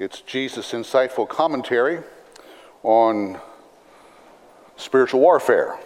[0.00, 1.98] It's Jesus' insightful commentary
[2.82, 3.38] on
[4.78, 5.78] spiritual warfare.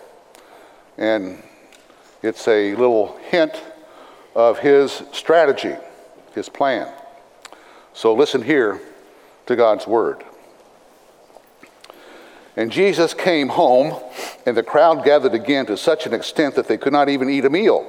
[0.96, 1.42] And
[2.22, 3.60] it's a little hint
[4.36, 5.74] of his strategy,
[6.32, 6.92] his plan.
[7.92, 8.80] So listen here
[9.46, 10.22] to God's word.
[12.56, 14.00] And Jesus came home,
[14.46, 17.46] and the crowd gathered again to such an extent that they could not even eat
[17.46, 17.82] a meal.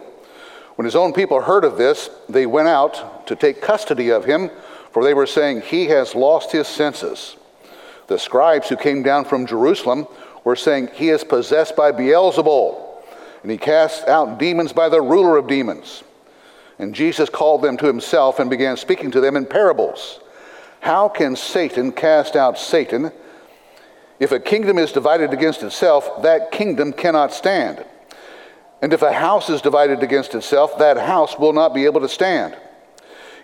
[0.74, 4.50] When his own people heard of this, they went out to take custody of him,
[4.96, 7.36] for they were saying, He has lost his senses.
[8.08, 10.08] The scribes who came down from Jerusalem
[10.46, 13.04] were saying, He is possessed by Beelzebul,
[13.42, 16.06] and he casts out demons by the ruler of demons.
[16.80, 20.22] And Jesus called them to himself and began speaking to them in parables.
[20.80, 23.12] How can Satan cast out Satan?
[24.22, 27.84] If a kingdom is divided against itself, that kingdom cannot stand.
[28.82, 32.08] And if a house is divided against itself, that house will not be able to
[32.08, 32.56] stand.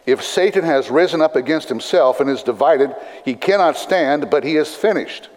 [0.06, 4.58] If Satan has risen up against himself and is divided, he cannot stand, but he
[4.58, 5.30] is finished.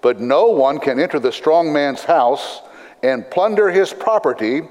[0.00, 2.62] But no one can enter the strong man's house
[3.02, 4.62] and plunder his property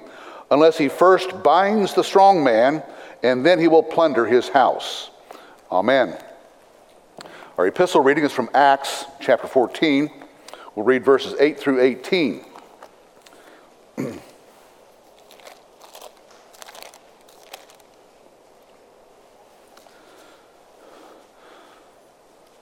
[0.49, 2.81] unless he first binds the strong man,
[3.23, 5.11] and then he will plunder his house.
[5.71, 6.17] Amen.
[7.57, 10.09] Our epistle reading is from Acts chapter 14.
[10.75, 12.45] We'll read verses 8 through 18.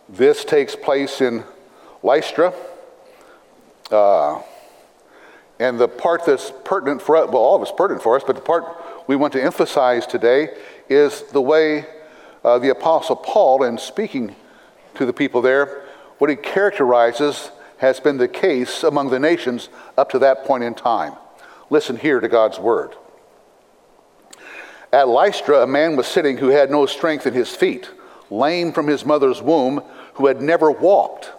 [0.07, 1.43] This takes place in
[2.03, 2.53] Lystra.
[3.91, 4.41] Uh,
[5.59, 8.35] and the part that's pertinent for us, well, all of it's pertinent for us, but
[8.35, 8.65] the part
[9.07, 10.49] we want to emphasize today
[10.89, 11.85] is the way
[12.43, 14.35] uh, the Apostle Paul, in speaking
[14.95, 15.83] to the people there,
[16.17, 20.73] what he characterizes has been the case among the nations up to that point in
[20.73, 21.13] time.
[21.69, 22.95] Listen here to God's word.
[24.93, 27.89] At Lystra, a man was sitting who had no strength in his feet,
[28.29, 29.81] lame from his mother's womb,
[30.15, 31.31] who had never walked.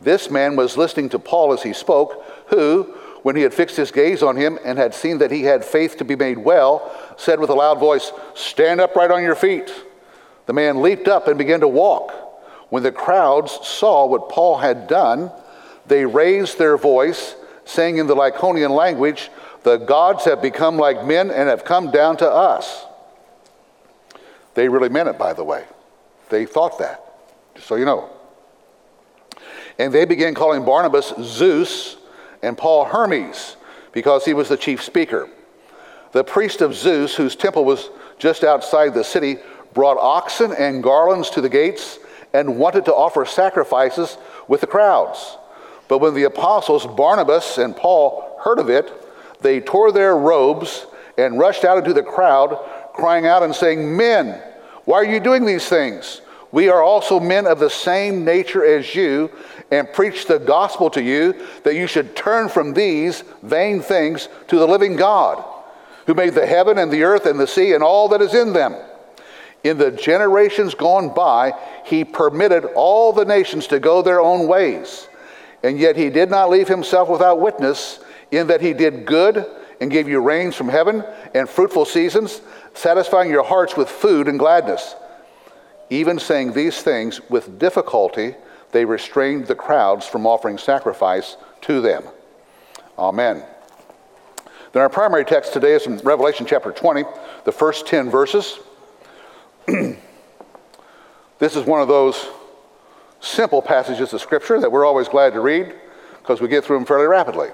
[0.00, 3.90] This man was listening to Paul as he spoke, who, when he had fixed his
[3.90, 7.38] gaze on him and had seen that he had faith to be made well, said
[7.38, 9.72] with a loud voice, Stand upright on your feet.
[10.46, 12.12] The man leaped up and began to walk.
[12.70, 15.30] When the crowds saw what Paul had done,
[15.86, 19.30] they raised their voice, saying in the Lycaonian language,
[19.64, 22.84] The gods have become like men and have come down to us.
[24.54, 25.64] They really meant it, by the way.
[26.30, 27.09] They thought that
[27.62, 28.10] so you know.
[29.78, 31.96] And they began calling Barnabas Zeus
[32.42, 33.56] and Paul Hermes
[33.92, 35.28] because he was the chief speaker.
[36.12, 39.36] The priest of Zeus, whose temple was just outside the city,
[39.72, 41.98] brought oxen and garlands to the gates
[42.32, 44.16] and wanted to offer sacrifices
[44.48, 45.36] with the crowds.
[45.88, 48.92] But when the apostles Barnabas and Paul heard of it,
[49.40, 52.58] they tore their robes and rushed out into the crowd,
[52.94, 54.42] crying out and saying, Men,
[54.84, 56.20] why are you doing these things?
[56.52, 59.30] We are also men of the same nature as you,
[59.70, 64.58] and preach the gospel to you that you should turn from these vain things to
[64.58, 65.44] the living God,
[66.06, 68.52] who made the heaven and the earth and the sea and all that is in
[68.52, 68.74] them.
[69.62, 71.52] In the generations gone by,
[71.84, 75.06] he permitted all the nations to go their own ways.
[75.62, 78.00] And yet he did not leave himself without witness,
[78.32, 79.46] in that he did good
[79.80, 82.40] and gave you rains from heaven and fruitful seasons,
[82.74, 84.96] satisfying your hearts with food and gladness
[85.90, 88.36] even saying these things with difficulty,
[88.70, 92.04] they restrained the crowds from offering sacrifice to them.
[92.96, 93.44] Amen.
[94.72, 97.02] Then our primary text today is from Revelation chapter 20,
[97.44, 98.60] the first 10 verses.
[99.66, 102.28] this is one of those
[103.20, 105.74] simple passages of Scripture that we're always glad to read
[106.18, 107.48] because we get through them fairly rapidly.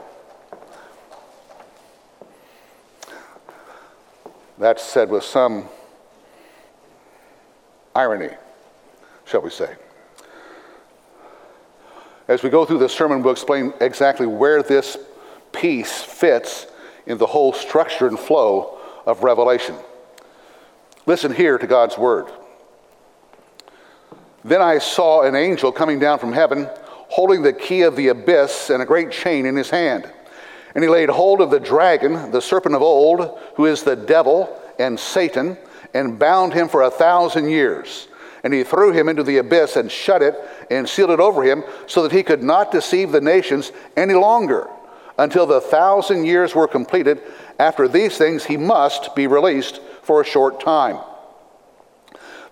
[4.58, 5.68] That's said with some
[7.96, 8.28] irony,
[9.24, 9.74] shall we say.
[12.28, 14.98] As we go through this sermon, we'll explain exactly where this
[15.52, 16.66] piece fits
[17.06, 19.76] in the whole structure and flow of Revelation.
[21.06, 22.26] Listen here to God's word.
[24.44, 26.68] Then I saw an angel coming down from heaven,
[27.08, 30.10] holding the key of the abyss and a great chain in his hand.
[30.74, 34.60] And he laid hold of the dragon, the serpent of old, who is the devil
[34.78, 35.56] and Satan
[35.96, 38.08] and bound him for a thousand years.
[38.44, 40.34] And he threw him into the abyss and shut it
[40.70, 44.68] and sealed it over him so that he could not deceive the nations any longer
[45.18, 47.22] until the thousand years were completed.
[47.58, 50.98] After these things, he must be released for a short time.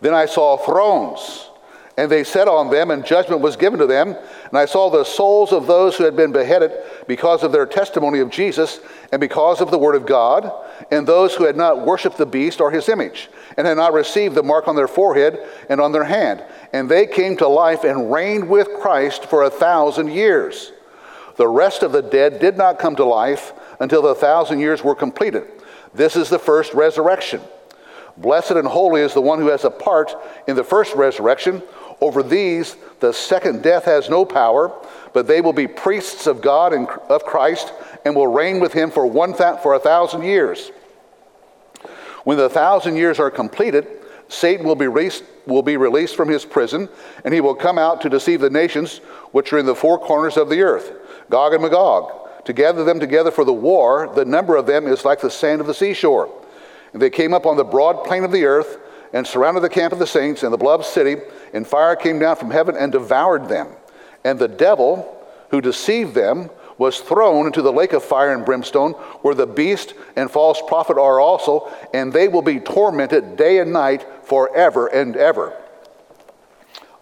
[0.01, 1.51] Then I saw thrones,
[1.97, 4.09] and they sat on them, and judgment was given to them.
[4.49, 6.73] And I saw the souls of those who had been beheaded
[7.07, 8.81] because of their testimony of Jesus
[9.13, 10.51] and because of the word of God
[10.91, 14.35] and those who had not worshipped the beast or his image, and had not received
[14.35, 15.39] the mark on their forehead
[15.69, 16.45] and on their hand.
[16.73, 20.73] And they came to life and reigned with Christ for a thousand years.
[21.37, 24.95] The rest of the dead did not come to life until the thousand years were
[24.95, 25.45] completed.
[25.95, 27.41] This is the first resurrection.
[28.17, 30.15] Blessed and holy is the one who has a part
[30.47, 31.63] in the first resurrection.
[32.01, 34.73] Over these, the second death has no power,
[35.15, 37.73] but they will be priests of God and of Christ
[38.05, 40.71] and will reign with him for, one th- for a thousand years.
[42.25, 43.87] When the thousand years are completed,
[44.29, 46.89] Satan will be, released, will be released from his prison,
[47.25, 48.99] and he will come out to deceive the nations
[49.31, 50.93] which are in the four corners of the earth,
[51.31, 54.11] Gog and Magog, to gather them together for the war.
[54.15, 56.29] The number of them is like the sand of the seashore.
[56.93, 58.79] And they came up on the broad plain of the earth
[59.13, 61.23] and surrounded the camp of the saints and the beloved city,
[61.53, 63.69] and fire came down from heaven and devoured them.
[64.25, 68.93] And the devil who deceived them was thrown into the lake of fire and brimstone,
[69.23, 73.73] where the beast and false prophet are also, and they will be tormented day and
[73.73, 75.57] night forever and ever.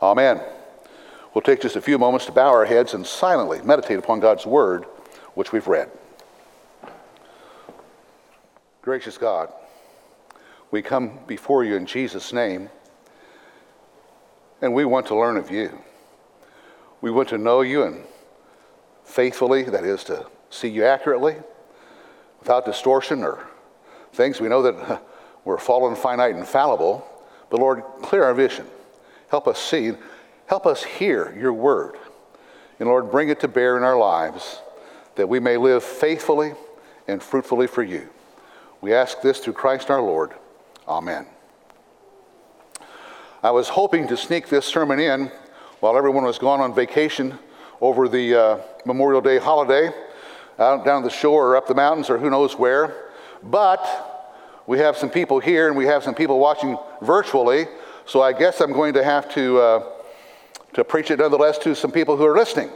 [0.02, 0.40] Amen.
[1.32, 4.44] We'll take just a few moments to bow our heads and silently meditate upon God's
[4.44, 4.84] word,
[5.34, 5.90] which we've read.
[8.82, 9.50] Gracious God,
[10.70, 12.68] we come before you in Jesus' name,
[14.60, 15.78] and we want to learn of you.
[17.02, 18.04] We want to know you and
[19.04, 21.36] faithfully, that is, to see you accurately,
[22.38, 23.44] without distortion or
[24.12, 24.40] things.
[24.40, 25.02] We know that
[25.44, 27.04] we're fallen, finite, and fallible,
[27.50, 28.66] but Lord, clear our vision.
[29.28, 29.92] Help us see,
[30.46, 31.96] help us hear your word.
[32.78, 34.60] And Lord, bring it to bear in our lives
[35.16, 36.52] that we may live faithfully
[37.08, 38.08] and fruitfully for you.
[38.80, 40.32] We ask this through Christ our Lord.
[40.86, 41.26] Amen.
[43.42, 45.32] I was hoping to sneak this sermon in
[45.82, 47.36] while everyone was gone on vacation
[47.80, 49.90] over the uh, Memorial Day holiday
[50.60, 53.10] out down the shore or up the mountains or who knows where.
[53.42, 53.84] But
[54.68, 57.66] we have some people here and we have some people watching virtually,
[58.06, 59.92] so I guess I'm going to have to, uh,
[60.74, 62.70] to preach it nonetheless to some people who are listening.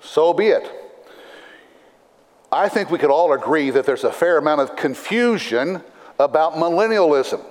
[0.00, 0.70] So be it.
[2.52, 5.82] I think we could all agree that there's a fair amount of confusion
[6.20, 7.44] about millennialism.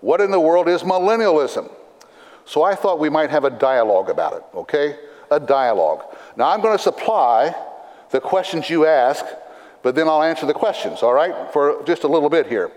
[0.00, 1.70] What in the world is millennialism?
[2.44, 4.98] So I thought we might have a dialogue about it, okay?
[5.30, 6.04] A dialogue.
[6.36, 7.54] Now I'm going to supply
[8.10, 9.24] the questions you ask,
[9.82, 11.52] but then I'll answer the questions, all right?
[11.52, 12.70] For just a little bit here.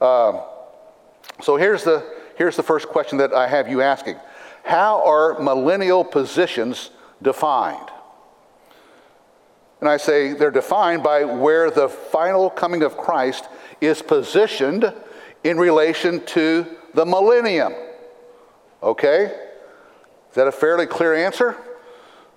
[0.00, 0.40] Um,
[1.40, 2.04] so here's the,
[2.36, 4.16] here's the first question that I have you asking
[4.64, 6.90] How are millennial positions
[7.22, 7.88] defined?
[9.80, 13.48] And I say they're defined by where the final coming of Christ
[13.80, 14.92] is positioned
[15.42, 17.74] in relation to the millennium.
[18.82, 19.24] Okay?
[19.24, 21.56] Is that a fairly clear answer?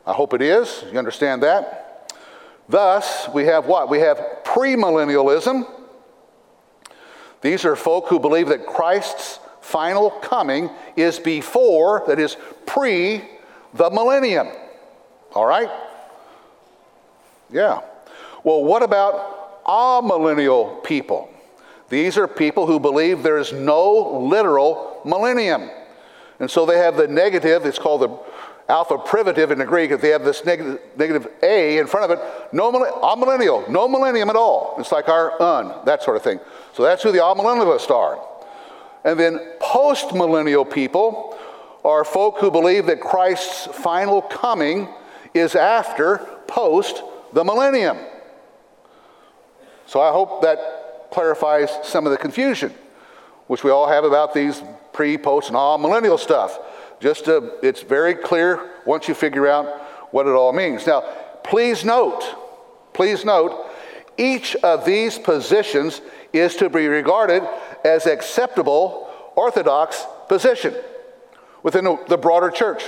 [0.05, 0.83] I hope it is.
[0.91, 2.13] You understand that?
[2.67, 3.89] Thus, we have what?
[3.89, 5.69] We have premillennialism.
[7.41, 13.23] These are folk who believe that Christ's final coming is before, that is, pre
[13.73, 14.47] the millennium.
[15.33, 15.69] All right?
[17.51, 17.81] Yeah.
[18.43, 21.29] Well, what about amillennial people?
[21.89, 25.69] These are people who believe there is no literal millennium.
[26.39, 28.19] And so they have the negative, it's called the
[28.67, 32.17] alpha privative in the Greek, if they have this negative, negative A in front of
[32.17, 34.75] it, no amillennial, no millennium at all.
[34.79, 36.39] It's like our un, that sort of thing.
[36.73, 38.19] So that's who the amillennialists are.
[39.03, 41.37] And then post-millennial people
[41.83, 44.89] are folk who believe that Christ's final coming
[45.35, 47.97] is after, post the millennium.
[49.85, 52.73] So I hope that clarifies some of the confusion,
[53.45, 54.63] which we all have about these
[54.95, 56.57] pre, post, and all millennial stuff.
[57.01, 59.65] Just to, it's very clear once you figure out
[60.11, 60.87] what it all means.
[60.87, 61.01] Now,
[61.43, 62.23] please note,
[62.93, 63.69] please note,
[64.17, 67.43] each of these positions is to be regarded
[67.83, 70.73] as acceptable Orthodox position
[71.61, 72.83] within the broader church.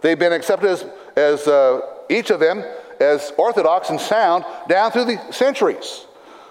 [0.00, 0.84] They've been accepted as,
[1.16, 2.64] as uh, each of them
[2.98, 6.06] as orthodox and sound down through the centuries.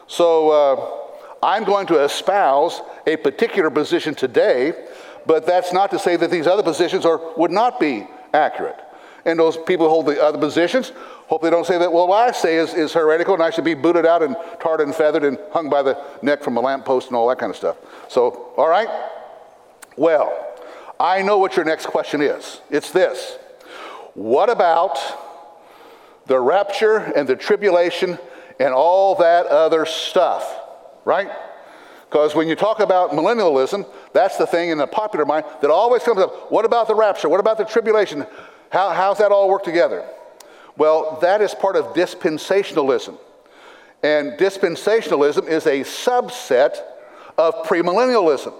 [0.07, 1.01] So uh,
[1.43, 4.73] I'm going to espouse a particular position today,
[5.25, 8.79] but that's not to say that these other positions are, would not be accurate.
[9.25, 10.91] And those people who hold the other positions
[11.27, 13.63] hope they don't say that, well, what I say is, is heretical and I should
[13.63, 17.07] be booted out and tarred and feathered and hung by the neck from a lamppost
[17.07, 17.77] and all that kind of stuff.
[18.09, 18.89] So, all right?
[19.95, 20.47] Well,
[20.99, 22.61] I know what your next question is.
[22.69, 23.37] It's this
[24.13, 24.97] What about
[26.25, 28.17] the rapture and the tribulation
[28.59, 30.59] and all that other stuff,
[31.05, 31.29] right?
[32.11, 36.03] Because when you talk about millennialism, that's the thing in the popular mind that always
[36.03, 36.51] comes up.
[36.51, 37.29] What about the rapture?
[37.29, 38.27] What about the tribulation?
[38.69, 40.05] How, how's that all work together?
[40.75, 43.17] Well, that is part of dispensationalism.
[44.03, 46.81] And dispensationalism is a subset
[47.37, 48.55] of premillennialism.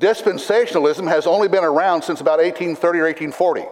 [0.00, 3.64] Dispensationalism has only been around since about 1830 or 1840.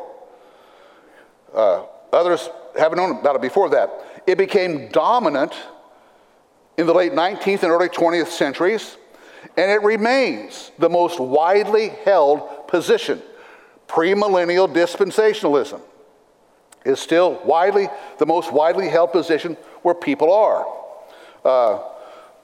[1.53, 3.91] Uh, others haven't known about it before that.
[4.25, 5.53] It became dominant
[6.77, 8.97] in the late 19th and early 20th centuries,
[9.57, 13.23] and it remains the most widely held position.
[13.89, 15.81] Premillennial dispensationalism
[16.85, 20.67] is still widely the most widely held position where people are.
[21.45, 21.83] Uh,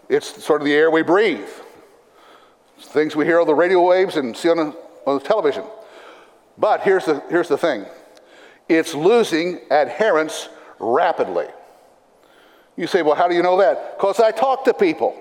[0.08, 1.48] it's sort of the air we breathe,
[2.78, 5.64] it's things we hear on the radio waves and see on the, on the television.
[6.58, 7.86] But here's the, here's the thing
[8.68, 10.48] it's losing adherents
[10.78, 11.46] rapidly.
[12.82, 13.96] You say, well, how do you know that?
[13.96, 15.16] Because I talk to people.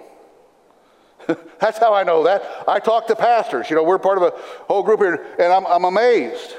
[1.59, 2.43] That's how I know that.
[2.67, 3.69] I talk to pastors.
[3.69, 4.33] You know, we're part of a
[4.65, 6.55] whole group here, and I'm, I'm amazed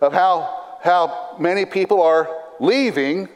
[0.00, 2.30] of how, how many people are
[2.60, 3.28] leaving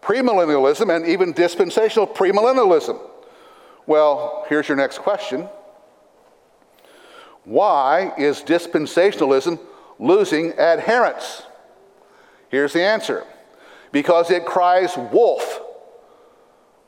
[0.00, 2.98] premillennialism and even dispensational premillennialism.
[3.84, 5.46] Well, here's your next question
[7.44, 9.60] Why is dispensationalism
[9.98, 11.42] losing adherents?
[12.48, 13.26] Here's the answer
[13.94, 15.62] because it cries wolf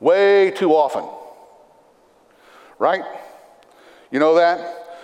[0.01, 1.05] way too often.
[2.77, 3.01] Right?
[4.11, 4.99] You know that?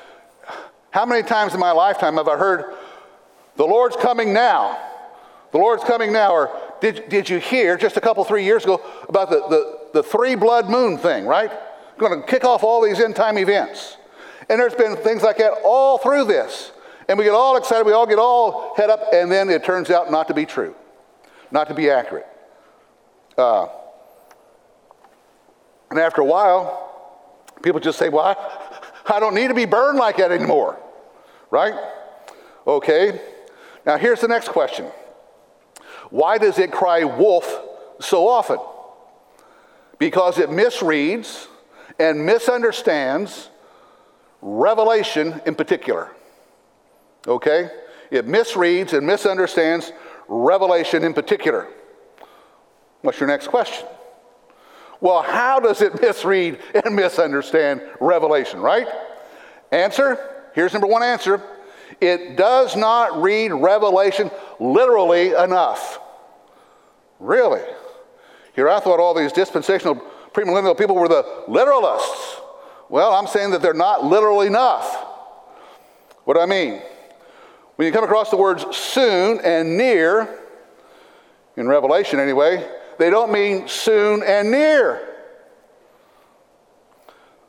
[0.91, 2.75] How many times in my lifetime have I heard,
[3.55, 4.77] the Lord's coming now?
[5.53, 6.33] The Lord's coming now.
[6.33, 10.03] Or did, did you hear just a couple, three years ago about the, the, the
[10.03, 11.51] three blood moon thing, right?
[11.97, 13.95] Going to kick off all these end time events.
[14.49, 16.73] And there's been things like that all through this.
[17.07, 19.89] And we get all excited, we all get all head up, and then it turns
[19.89, 20.75] out not to be true
[21.53, 22.27] not to be accurate.
[23.37, 23.67] Uh,
[25.91, 26.89] and after a while,
[27.61, 30.79] people just say, Well, I, I don't need to be burned like that anymore.
[31.51, 31.75] Right?
[32.65, 33.21] Okay.
[33.85, 34.85] Now, here's the next question
[36.09, 37.61] Why does it cry wolf
[38.01, 38.57] so often?
[39.99, 41.47] Because it misreads
[41.99, 43.49] and misunderstands
[44.41, 46.11] Revelation in particular.
[47.27, 47.69] Okay?
[48.11, 49.93] It misreads and misunderstands
[50.27, 51.67] Revelation in particular.
[53.01, 53.87] What's your next question?
[55.01, 58.87] Well, how does it misread and misunderstand Revelation, right?
[59.71, 60.17] Answer
[60.53, 61.41] here's number one answer
[62.01, 65.99] it does not read Revelation literally enough.
[67.19, 67.61] Really?
[68.55, 69.95] Here, I thought all these dispensational
[70.31, 72.41] premillennial people were the literalists.
[72.89, 74.95] Well, I'm saying that they're not literal enough.
[76.25, 76.81] What do I mean?
[77.75, 80.39] When you come across the words soon and near,
[81.57, 82.67] in Revelation anyway,
[82.99, 85.09] they don't mean soon and near.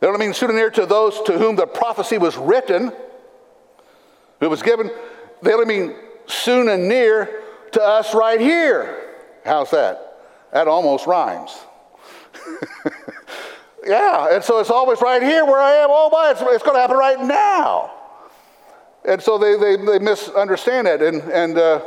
[0.00, 2.92] They don't mean soon and near to those to whom the prophecy was written,
[4.40, 4.90] who was given.
[5.42, 5.94] They only mean
[6.26, 9.12] soon and near to us right here.
[9.44, 10.22] How's that?
[10.52, 11.56] That almost rhymes.
[13.86, 15.88] yeah, and so it's always right here where I am.
[15.90, 17.93] Oh my, it's, it's going to happen right now.
[19.04, 21.02] And so they, they, they misunderstand it.
[21.02, 21.84] And, and uh,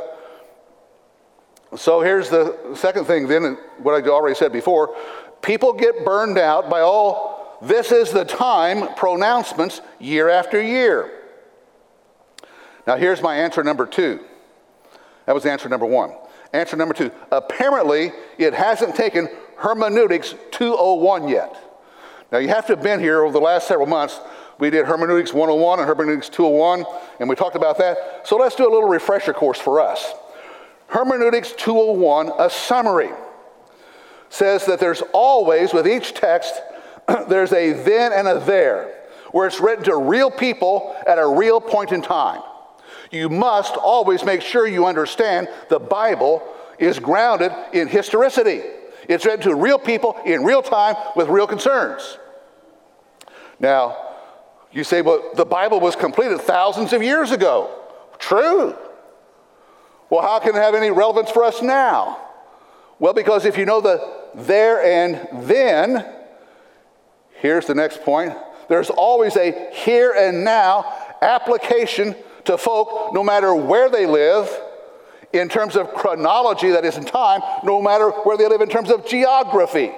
[1.76, 4.96] so here's the second thing, then, what I already said before
[5.42, 11.10] people get burned out by all this is the time pronouncements year after year.
[12.86, 14.24] Now, here's my answer number two.
[15.26, 16.12] That was answer number one.
[16.52, 21.56] Answer number two apparently, it hasn't taken hermeneutics 201 yet.
[22.30, 24.20] Now, you have to have been here over the last several months
[24.58, 26.84] we did Hermeneutics 101 and Hermeneutics 201,
[27.20, 28.22] and we talked about that.
[28.24, 30.12] So let's do a little refresher course for us.
[30.88, 33.10] Hermeneutics 201, a summary,
[34.30, 36.54] says that there's always, with each text,
[37.28, 38.94] there's a then and a there,
[39.32, 42.42] where it's written to real people at a real point in time.
[43.10, 46.42] You must always make sure you understand the Bible
[46.78, 48.62] is grounded in historicity.
[49.08, 52.18] It's written to real people in real time with real concerns.
[53.60, 54.07] Now,
[54.72, 57.74] you say, well, the Bible was completed thousands of years ago.
[58.18, 58.76] True.
[60.10, 62.18] Well, how can it have any relevance for us now?
[62.98, 66.04] Well, because if you know the there and then,
[67.40, 68.34] here's the next point
[68.68, 74.50] there's always a here and now application to folk no matter where they live
[75.32, 78.90] in terms of chronology, that is in time, no matter where they live in terms
[78.90, 79.92] of geography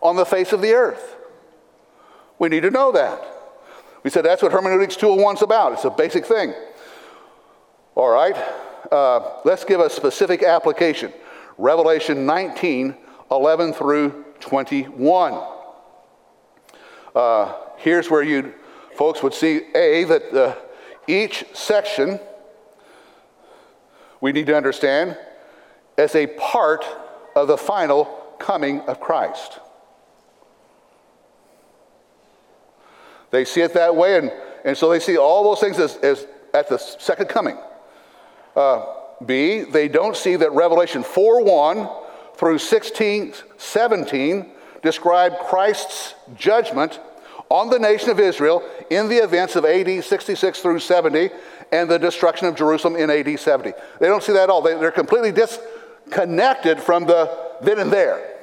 [0.00, 1.16] on the face of the earth.
[2.38, 3.35] We need to know that.
[4.06, 5.72] We said that's what Hermeneutics 201 is about.
[5.72, 6.54] It's a basic thing.
[7.96, 8.36] All right,
[8.92, 11.12] uh, let's give a specific application.
[11.58, 12.94] Revelation 19,
[13.32, 15.44] 11 through 21.
[17.16, 18.54] Uh, here's where you
[18.94, 20.54] folks would see A, that uh,
[21.08, 22.20] each section
[24.20, 25.18] we need to understand
[25.98, 26.84] as a part
[27.34, 28.04] of the final
[28.38, 29.58] coming of Christ.
[33.36, 34.32] They see it that way, and,
[34.64, 37.58] and so they see all those things as, as at the second coming.
[38.56, 38.86] Uh,
[39.26, 41.88] B, they don't see that Revelation 4 1
[42.36, 44.50] through 16 17
[44.80, 46.98] describe Christ's judgment
[47.50, 51.28] on the nation of Israel in the events of AD 66 through 70
[51.72, 53.74] and the destruction of Jerusalem in AD 70.
[54.00, 54.62] They don't see that at all.
[54.62, 58.34] They, are completely disconnected from the then and there.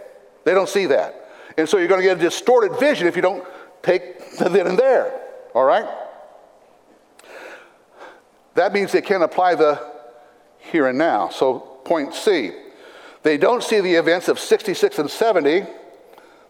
[0.44, 1.20] They don't see that.
[1.58, 3.44] And so you're going to get a distorted vision if you don't
[3.84, 5.22] take the then and there.
[5.54, 5.88] All right?
[8.56, 9.80] That means they can't apply the
[10.58, 11.30] here and now.
[11.30, 12.52] So, point C.
[13.24, 15.66] They don't see the events of 66 and 70,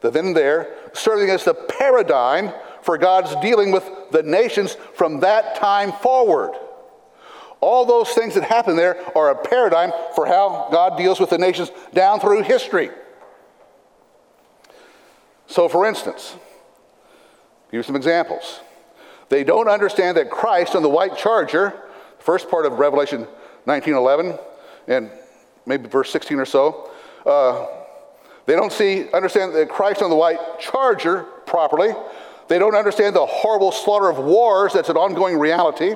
[0.01, 5.21] the then and there, serving as the paradigm for God's dealing with the nations from
[5.21, 6.51] that time forward.
[7.61, 11.37] All those things that happen there are a paradigm for how God deals with the
[11.37, 12.89] nations down through history.
[15.47, 16.35] So, for instance,
[17.73, 18.59] here's some examples.
[19.29, 21.73] They don't understand that Christ on the white charger,
[22.19, 23.27] first part of Revelation
[23.65, 24.37] 19:11,
[24.87, 25.09] and
[25.65, 26.91] maybe verse 16 or so,
[27.25, 27.65] uh,
[28.45, 31.95] they don't see understand that Christ on the white charger properly.
[32.47, 35.95] They don't understand the horrible slaughter of wars that's an ongoing reality.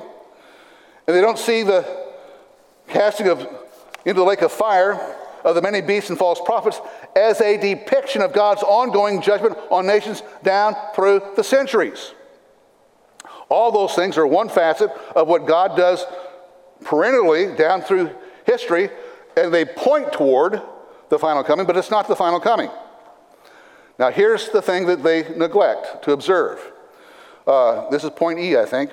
[1.06, 1.84] And they don't see the
[2.88, 3.40] casting of
[4.04, 6.80] into the lake of fire of the many beasts and false prophets
[7.16, 12.14] as a depiction of God's ongoing judgment on nations down through the centuries.
[13.48, 16.04] All those things are one facet of what God does
[16.84, 18.10] perennially down through
[18.46, 18.90] history,
[19.36, 20.60] and they point toward
[21.08, 22.70] the final coming, but it's not the final coming.
[23.98, 26.60] Now, here's the thing that they neglect to observe.
[27.46, 28.92] Uh, this is point E, I think.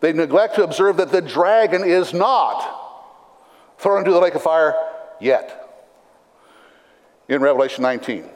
[0.00, 2.78] They neglect to observe that the dragon is not
[3.78, 4.74] thrown into the lake of fire
[5.20, 5.59] yet
[7.30, 8.28] in Revelation 19.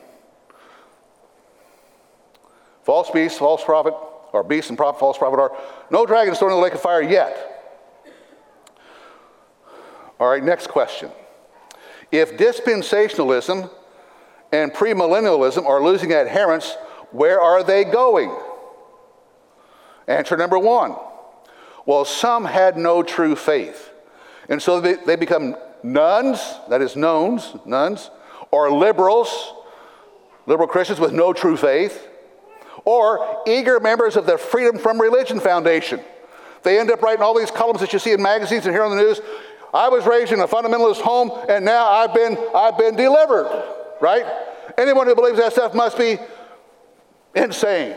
[2.84, 3.94] False beast, false prophet,
[4.32, 5.52] or beast and prophet, false prophet are
[5.90, 7.50] no dragon thrown into the lake of fire yet.
[10.20, 11.10] All right, next question.
[12.12, 13.68] If dispensationalism
[14.52, 16.76] and premillennialism are losing adherents,
[17.10, 18.34] where are they going?
[20.06, 20.96] Answer number one
[21.86, 23.90] well, some had no true faith.
[24.48, 26.40] And so they, they become nuns,
[26.70, 28.10] that is, nones, nuns,
[28.54, 29.52] or liberals,
[30.46, 32.06] liberal Christians with no true faith,
[32.84, 35.98] or eager members of the Freedom from Religion Foundation.
[36.62, 38.96] They end up writing all these columns that you see in magazines and hear on
[38.96, 39.20] the news.
[39.72, 43.50] I was raised in a fundamentalist home, and now I've been, I've been delivered,
[44.00, 44.24] right?
[44.78, 46.18] Anyone who believes that stuff must be
[47.34, 47.96] insane,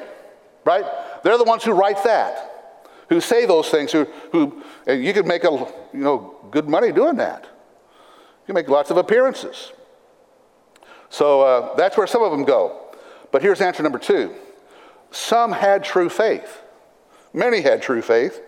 [0.65, 0.85] right?
[1.23, 2.73] They're the ones who write that,
[3.09, 5.51] who say those things, who, who and you can make a,
[5.93, 7.45] you know, good money doing that.
[8.47, 9.71] You make lots of appearances.
[11.09, 12.87] So uh, that's where some of them go.
[13.31, 14.33] But here's answer number two.
[15.11, 16.61] Some had true faith.
[17.33, 18.41] Many had true faith.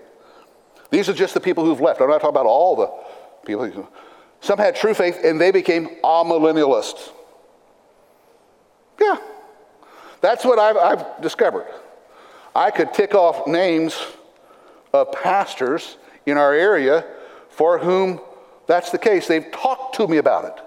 [0.89, 2.02] These are just the people who've left.
[2.02, 2.91] I'm not talking about all the
[3.45, 3.89] people.
[4.41, 7.12] Some had true faith and they became amillennialists.
[9.00, 9.17] Yeah,
[10.22, 11.67] that's what I've, I've discovered.
[12.56, 13.98] I could tick off names
[14.91, 17.06] of pastors in our area
[17.50, 18.19] for whom
[18.67, 19.28] that's the case.
[19.28, 20.63] They've talked to me about it.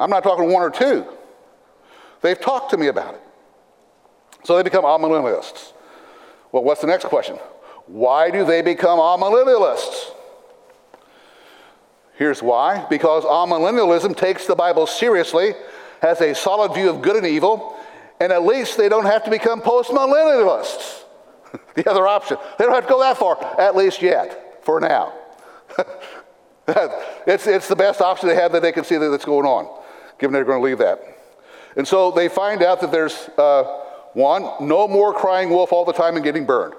[0.00, 1.06] I'm not talking one or two.
[2.22, 3.20] They've talked to me about it.
[4.44, 5.72] So they become amillennialists.
[6.50, 7.36] Well, what's the next question?
[7.86, 10.14] Why do they become amillennialists?
[12.14, 15.54] Here's why because amillennialism takes the Bible seriously,
[16.02, 17.76] has a solid view of good and evil,
[18.20, 21.04] and at least they don't have to become postmillennialists.
[21.74, 22.36] the other option.
[22.58, 25.14] They don't have to go that far, at least yet, for now.
[27.26, 29.79] it's, it's the best option they have that they can see that's going on,
[30.20, 31.02] given they're going to leave that.
[31.76, 33.64] And so they find out that there's uh,
[34.12, 36.74] one, no more crying wolf all the time and getting burned.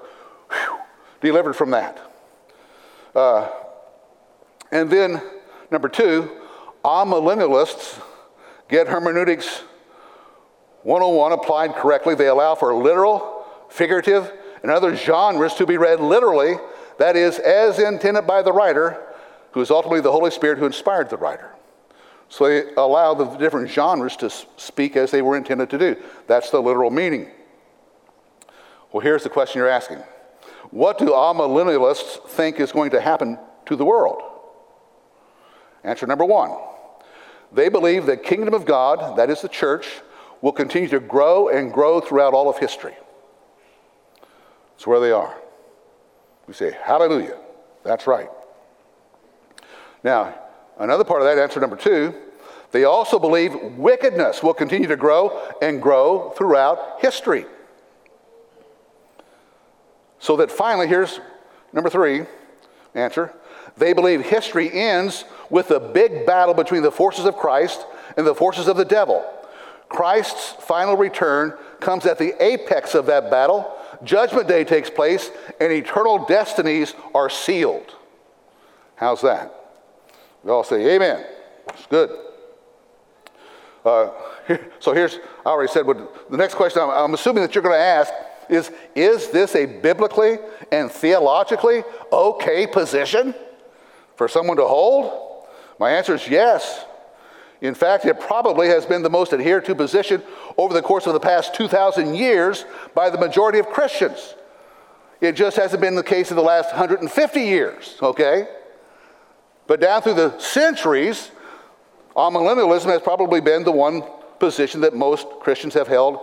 [0.50, 0.78] Whew,
[1.20, 1.98] delivered from that.
[3.14, 3.48] Uh,
[4.70, 5.20] and then,
[5.70, 6.30] number two,
[6.84, 8.00] amillennialists
[8.68, 9.62] get hermeneutics
[10.82, 12.14] 101 applied correctly.
[12.14, 16.54] They allow for literal, figurative, and other genres to be read literally,
[16.98, 19.00] that is, as intended by the writer,
[19.52, 21.50] who is ultimately the Holy Spirit who inspired the writer.
[22.32, 25.96] So they allow the different genres to speak as they were intended to do.
[26.26, 27.28] That's the literal meaning.
[28.90, 29.98] Well, here's the question you're asking
[30.70, 34.22] What do amillennialists think is going to happen to the world?
[35.84, 36.56] Answer number one
[37.52, 40.00] they believe the kingdom of God, that is the church,
[40.40, 42.96] will continue to grow and grow throughout all of history.
[44.70, 45.36] That's where they are.
[46.46, 47.36] We say, Hallelujah.
[47.84, 48.30] That's right.
[50.02, 50.41] Now,
[50.82, 52.14] another part of that, answer number two,
[52.72, 57.44] They also believe wickedness will continue to grow and grow throughout history.
[60.18, 61.20] So that finally, here's
[61.72, 62.26] number three
[62.94, 63.32] answer.
[63.76, 68.34] They believe history ends with the big battle between the forces of Christ and the
[68.34, 69.24] forces of the devil.
[69.88, 73.74] Christ's final return comes at the apex of that battle.
[74.02, 77.94] Judgment Day takes place, and eternal destinies are sealed.
[78.96, 79.61] How's that?
[80.42, 81.24] We all say, Amen.
[81.68, 82.10] It's good.
[83.84, 84.10] Uh,
[84.80, 87.74] so here's, I already said what the next question I'm, I'm assuming that you're going
[87.74, 88.12] to ask
[88.48, 90.38] is Is this a biblically
[90.70, 93.34] and theologically okay position
[94.16, 95.46] for someone to hold?
[95.78, 96.84] My answer is yes.
[97.60, 100.20] In fact, it probably has been the most adhered to position
[100.58, 104.34] over the course of the past 2,000 years by the majority of Christians.
[105.20, 108.48] It just hasn't been the case in the last 150 years, okay?
[109.66, 111.30] But down through the centuries,
[112.16, 114.02] amillennialism has probably been the one
[114.38, 116.18] position that most Christians have held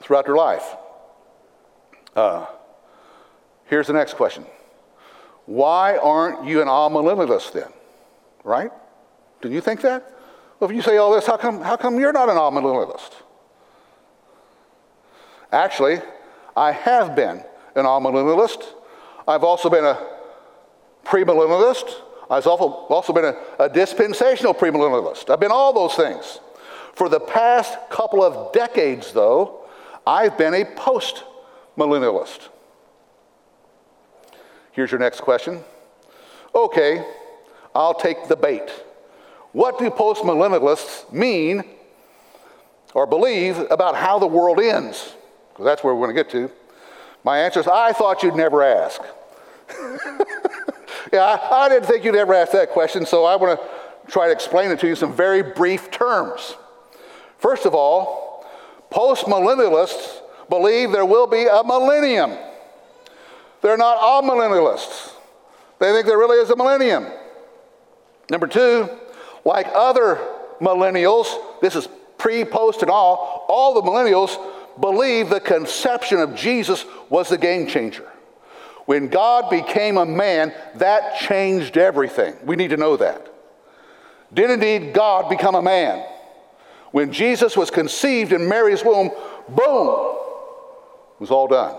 [0.00, 0.76] throughout their life.
[2.14, 2.46] Uh,
[3.66, 4.46] here's the next question
[5.46, 7.72] Why aren't you an amillennialist then?
[8.44, 8.70] Right?
[9.40, 10.14] Do you think that?
[10.58, 13.12] Well, if you say all this, how come, how come you're not an amillennialist?
[15.52, 16.00] Actually,
[16.56, 18.64] I have been an amillennialist.
[19.26, 20.17] I've also been a
[21.08, 22.02] premillennialist.
[22.30, 25.30] I've also been a, a dispensational premillennialist.
[25.30, 26.40] I've been all those things.
[26.94, 29.66] For the past couple of decades, though,
[30.06, 31.24] I've been a post
[31.76, 32.48] millennialist.
[34.72, 35.60] Here's your next question.
[36.54, 37.04] Okay,
[37.74, 38.70] I'll take the bait.
[39.52, 41.64] What do postmillennialists mean
[42.94, 45.14] or believe about how the world ends?
[45.50, 46.50] Because that's where we're going to get to.
[47.24, 49.00] My answer is I thought you'd never ask.
[51.12, 54.26] yeah, I, I, didn't think you'd ever ask that question, so I want to try
[54.26, 56.56] to explain it to you in some very brief terms.
[57.38, 58.46] First of all,
[58.90, 62.36] postmillennialists believe there will be a millennium.
[63.60, 65.12] They're not all millennialists.
[65.78, 67.06] They think there really is a millennium.
[68.30, 68.88] Number two,
[69.44, 70.18] like other
[70.60, 71.28] millennials,
[71.60, 74.36] this is pre, post, and all, all the millennials
[74.80, 78.06] believe the conception of Jesus was the game changer.
[78.88, 82.34] When God became a man, that changed everything.
[82.42, 83.30] We need to know that.
[84.32, 86.06] Did indeed God become a man?
[86.92, 89.10] When Jesus was conceived in Mary's womb,
[89.46, 90.16] boom,
[91.16, 91.76] it was all done.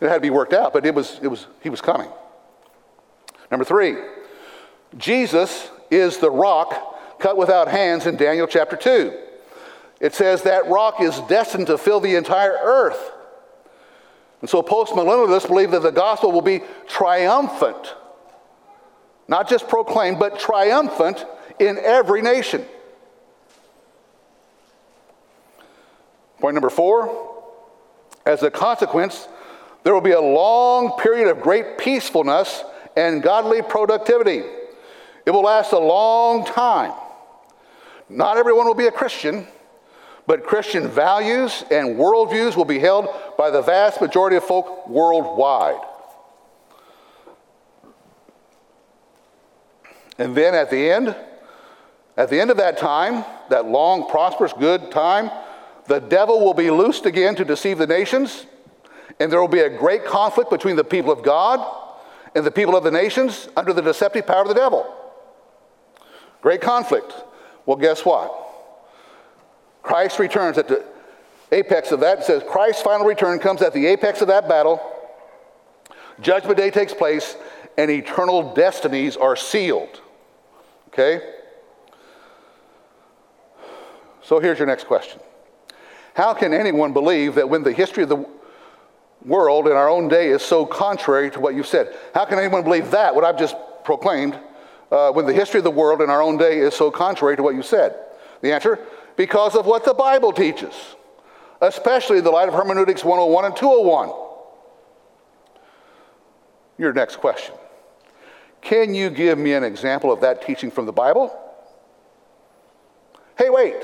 [0.00, 2.08] It had to be worked out, but it was, it was, he was coming.
[3.50, 3.98] Number three,
[4.96, 9.12] Jesus is the rock cut without hands in Daniel chapter 2.
[10.00, 13.12] It says that rock is destined to fill the entire earth.
[14.40, 17.94] And so postmillennialists believe that the gospel will be triumphant,
[19.26, 21.24] not just proclaimed, but triumphant
[21.58, 22.64] in every nation.
[26.38, 27.34] Point number four
[28.24, 29.26] as a consequence,
[29.82, 32.62] there will be a long period of great peacefulness
[32.96, 34.42] and godly productivity.
[35.26, 36.92] It will last a long time.
[38.08, 39.46] Not everyone will be a Christian,
[40.28, 45.80] but Christian values and worldviews will be held by the vast majority of folk worldwide.
[50.18, 51.16] And then at the end,
[52.18, 55.30] at the end of that time, that long, prosperous, good time,
[55.86, 58.44] the devil will be loosed again to deceive the nations,
[59.18, 61.58] and there will be a great conflict between the people of God
[62.34, 64.94] and the people of the nations under the deceptive power of the devil.
[66.42, 67.14] Great conflict.
[67.64, 68.47] Well, guess what?
[69.88, 70.84] Christ returns at the
[71.50, 72.18] apex of that.
[72.18, 74.82] It says Christ's final return comes at the apex of that battle.
[76.20, 77.36] Judgment day takes place,
[77.78, 80.02] and eternal destinies are sealed.
[80.88, 81.22] Okay?
[84.22, 85.20] So here's your next question
[86.14, 88.26] How can anyone believe that when the history of the
[89.24, 91.96] world in our own day is so contrary to what you've said?
[92.14, 94.38] How can anyone believe that, what I've just proclaimed,
[94.92, 97.42] uh, when the history of the world in our own day is so contrary to
[97.42, 97.98] what you said?
[98.42, 98.78] The answer
[99.18, 100.72] because of what the Bible teaches,
[101.60, 104.10] especially the light of Hermeneutics 101 and 201.
[106.78, 107.54] Your next question
[108.62, 111.36] Can you give me an example of that teaching from the Bible?
[113.36, 113.74] Hey, wait,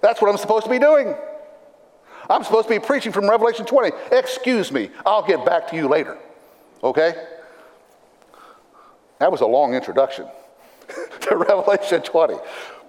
[0.00, 1.14] that's what I'm supposed to be doing.
[2.30, 3.90] I'm supposed to be preaching from Revelation 20.
[4.12, 6.16] Excuse me, I'll get back to you later.
[6.84, 7.14] Okay?
[9.18, 10.26] That was a long introduction
[11.22, 12.34] to Revelation 20.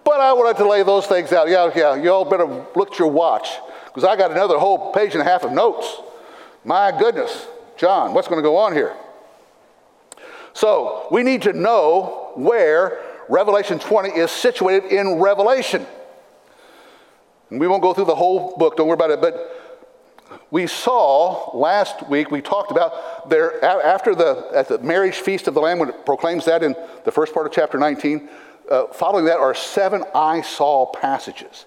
[0.10, 1.50] But I wanted to lay those things out.
[1.50, 3.48] Yeah, yeah, you all better look at your watch
[3.86, 6.02] because I got another whole page and a half of notes.
[6.66, 7.46] My goodness,
[7.78, 8.96] John, what's going to go on here?
[10.54, 15.86] So we need to know where Revelation 20 is situated in Revelation.
[17.52, 19.60] And we won't go through the whole book, don't worry about it, but
[20.50, 25.54] we saw last week, we talked about there after the at the marriage feast of
[25.54, 28.28] the Lamb, when it proclaims that in the first part of chapter 19,
[28.70, 31.66] uh, following that are seven I saw passages.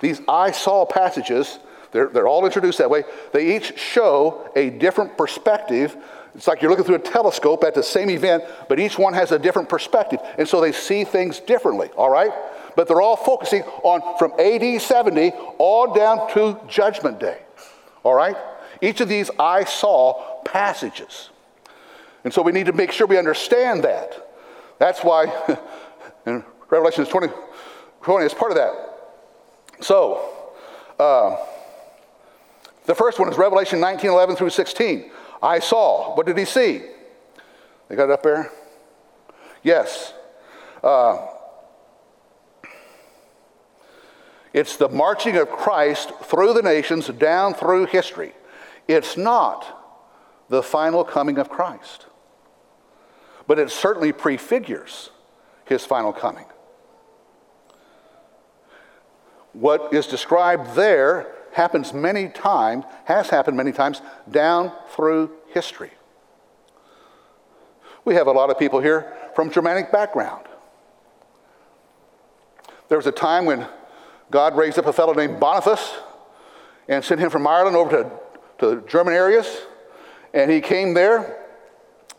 [0.00, 1.58] These I saw passages,
[1.92, 3.04] they're, they're all introduced that way.
[3.32, 5.96] They each show a different perspective.
[6.34, 9.32] It's like you're looking through a telescope at the same event, but each one has
[9.32, 10.20] a different perspective.
[10.36, 12.32] And so they see things differently, all right?
[12.76, 17.38] But they're all focusing on from AD 70 all down to Judgment Day.
[18.02, 18.36] All right?
[18.82, 21.30] Each of these I saw passages.
[22.24, 24.22] And so we need to make sure we understand that.
[24.78, 25.26] That's why
[26.70, 27.28] Revelation 20,
[28.02, 28.72] 20 is part of that.
[29.80, 30.50] So,
[30.98, 31.36] uh,
[32.86, 35.10] the first one is Revelation 19, 11 through 16.
[35.42, 36.14] I saw.
[36.14, 36.82] What did he see?
[37.88, 38.50] They got it up there?
[39.62, 40.12] Yes.
[40.82, 41.26] Uh,
[44.56, 48.32] It's the marching of Christ through the nations, down through history.
[48.88, 49.66] It's not
[50.48, 52.06] the final coming of Christ,
[53.46, 55.10] but it certainly prefigures
[55.66, 56.46] his final coming.
[59.58, 65.90] What is described there happens many times, has happened many times, down through history.
[68.04, 70.44] We have a lot of people here from Germanic background.
[72.88, 73.66] There was a time when
[74.30, 75.94] God raised up a fellow named Boniface
[76.86, 78.10] and sent him from Ireland over to,
[78.58, 79.62] to the German areas.
[80.34, 81.46] And he came there.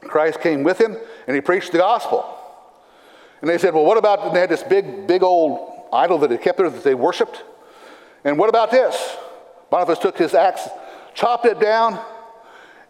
[0.01, 0.97] Christ came with him
[1.27, 2.25] and he preached the gospel.
[3.41, 6.37] And they said, Well, what about, they had this big, big old idol that they
[6.37, 7.43] kept there that they worshiped.
[8.23, 9.15] And what about this?
[9.69, 10.67] Boniface took his axe,
[11.13, 11.99] chopped it down,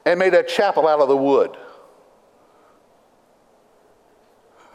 [0.06, 1.58] and made a chapel out of the wood.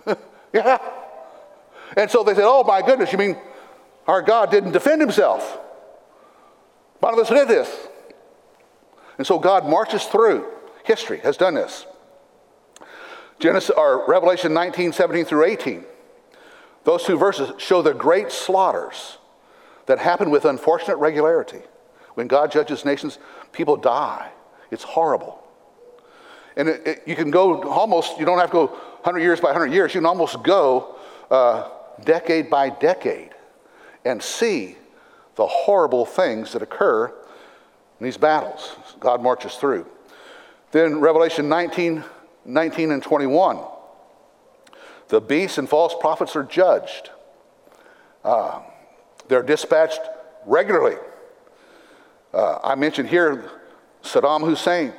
[0.53, 0.79] yeah.
[1.97, 3.37] And so they said, Oh my goodness, you mean
[4.07, 5.59] our God didn't defend himself.
[7.01, 7.89] Boniface did this.
[9.19, 10.47] And so God marches through.
[10.85, 11.87] History has done this.
[13.39, 15.85] Genesis or Revelation 19, 17 through 18.
[16.85, 19.19] Those two verses show the great slaughters
[19.87, 21.61] that happen with unfortunate regularity.
[22.15, 23.19] When God judges nations,
[23.53, 24.31] people die.
[24.71, 25.43] It's horrible.
[26.57, 29.49] And it, it, you can go almost, you don't have to go 100 years by
[29.49, 30.97] 100 years, you can almost go
[31.31, 31.69] uh,
[32.05, 33.31] decade by decade
[34.05, 34.77] and see
[35.37, 39.87] the horrible things that occur in these battles God marches through.
[40.73, 42.05] Then Revelation 19,
[42.45, 43.59] 19 and 21.
[45.13, 47.11] The beasts and false prophets are judged.
[48.25, 48.63] Uh,
[49.29, 50.01] they're dispatched
[50.47, 50.97] regularly.
[52.33, 53.51] Uh, I mentioned here
[54.03, 54.95] Saddam Hussein,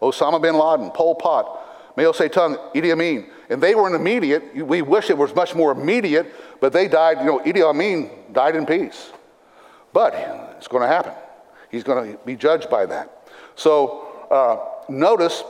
[0.00, 3.28] Osama bin Laden, Pol Pot, Mao Zedong, Idi Amin.
[3.50, 7.18] And they were an immediate, we wish it was much more immediate, but they died,
[7.18, 9.10] you know, Idi Amin died in peace.
[9.92, 10.14] But
[10.56, 11.12] it's going to happen.
[11.72, 13.28] He's going to be judged by that.
[13.56, 15.42] So uh, notice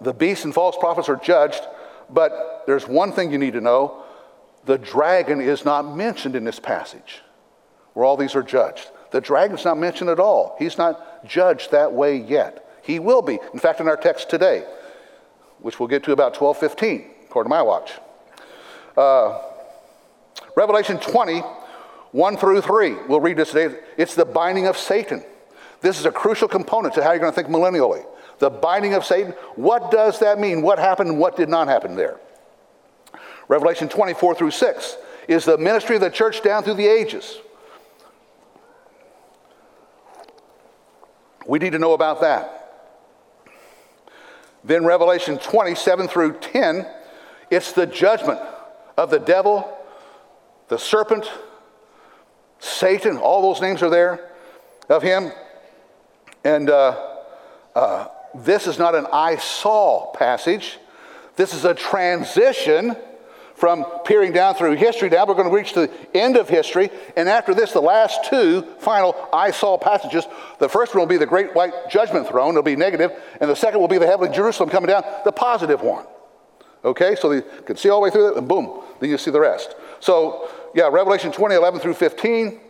[0.00, 1.62] the beasts and false prophets are judged,
[2.10, 4.04] but there's one thing you need to know
[4.64, 7.20] the dragon is not mentioned in this passage
[7.94, 8.88] where all these are judged.
[9.10, 10.56] The dragon's not mentioned at all.
[10.58, 12.80] He's not judged that way yet.
[12.82, 13.38] He will be.
[13.52, 14.64] In fact, in our text today,
[15.60, 17.92] which we'll get to about 12:15, according to my watch.
[18.96, 19.40] Uh,
[20.56, 21.40] Revelation 20,
[22.12, 22.94] 1 through 3.
[23.08, 23.78] We'll read this today.
[23.96, 25.24] It's the binding of Satan.
[25.80, 28.04] This is a crucial component to how you're going to think millennially.
[28.42, 29.34] The binding of Satan.
[29.54, 30.62] What does that mean?
[30.62, 32.18] What happened what did not happen there?
[33.46, 34.96] Revelation 24 through 6
[35.28, 37.38] is the ministry of the church down through the ages.
[41.46, 42.90] We need to know about that.
[44.64, 46.84] Then Revelation 27 through 10,
[47.48, 48.40] it's the judgment
[48.98, 49.72] of the devil,
[50.66, 51.30] the serpent,
[52.58, 54.32] Satan, all those names are there
[54.88, 55.30] of him.
[56.42, 57.20] And uh,
[57.76, 60.78] uh, this is not an I saw passage.
[61.36, 62.96] This is a transition
[63.62, 65.08] from peering down through history.
[65.08, 66.90] Now we're going to reach the end of history.
[67.16, 70.26] And after this, the last two final I saw passages.
[70.58, 73.54] The first one will be the great white judgment throne, it'll be negative, and the
[73.54, 76.06] second will be the heavenly Jerusalem coming down, the positive one.
[76.84, 79.30] Okay, so you can see all the way through it, and boom, then you see
[79.30, 79.76] the rest.
[80.00, 82.60] So, yeah, Revelation 20, 11 through 15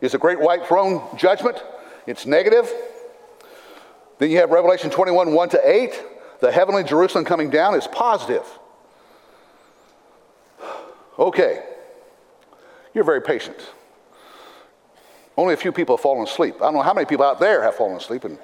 [0.00, 1.62] is a great white throne judgment.
[2.08, 2.72] It's negative.
[4.18, 6.04] Then you have Revelation 21, 1 to 8.
[6.40, 8.44] The heavenly Jerusalem coming down is positive.
[11.18, 11.62] Okay,
[12.94, 13.56] you're very patient.
[15.36, 16.56] Only a few people have fallen asleep.
[16.56, 18.38] I don't know how many people out there have fallen asleep in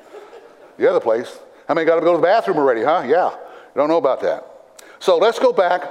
[0.78, 1.38] the other place.
[1.68, 3.04] How many got to go to the bathroom already, huh?
[3.06, 4.46] Yeah, you don't know about that.
[4.98, 5.84] So let's go back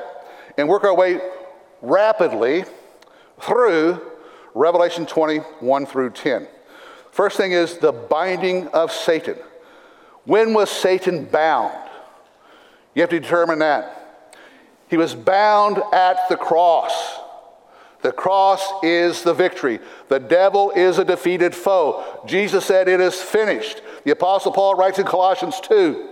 [0.58, 1.20] and work our way
[1.82, 2.65] rapidly
[3.39, 4.02] through
[4.54, 6.48] Revelation 21 through 10.
[7.12, 9.38] First thing is the binding of Satan.
[10.25, 11.77] When was Satan bound?
[12.93, 13.97] You have to determine that.
[14.88, 17.19] He was bound at the cross.
[18.01, 19.79] The cross is the victory.
[20.10, 22.21] The devil is a defeated foe.
[22.25, 23.81] Jesus said, It is finished.
[24.03, 26.10] The Apostle Paul writes in Colossians 2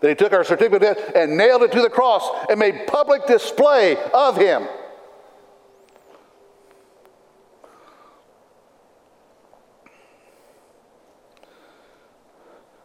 [0.00, 3.96] that he took our certificate and nailed it to the cross and made public display
[4.12, 4.66] of him.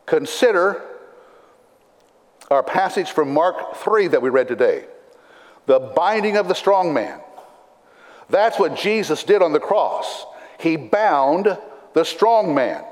[0.09, 0.81] Consider
[2.49, 4.85] our passage from Mark 3 that we read today
[5.67, 7.21] the binding of the strong man.
[8.27, 10.25] That's what Jesus did on the cross.
[10.59, 11.55] He bound
[11.93, 12.83] the strong man.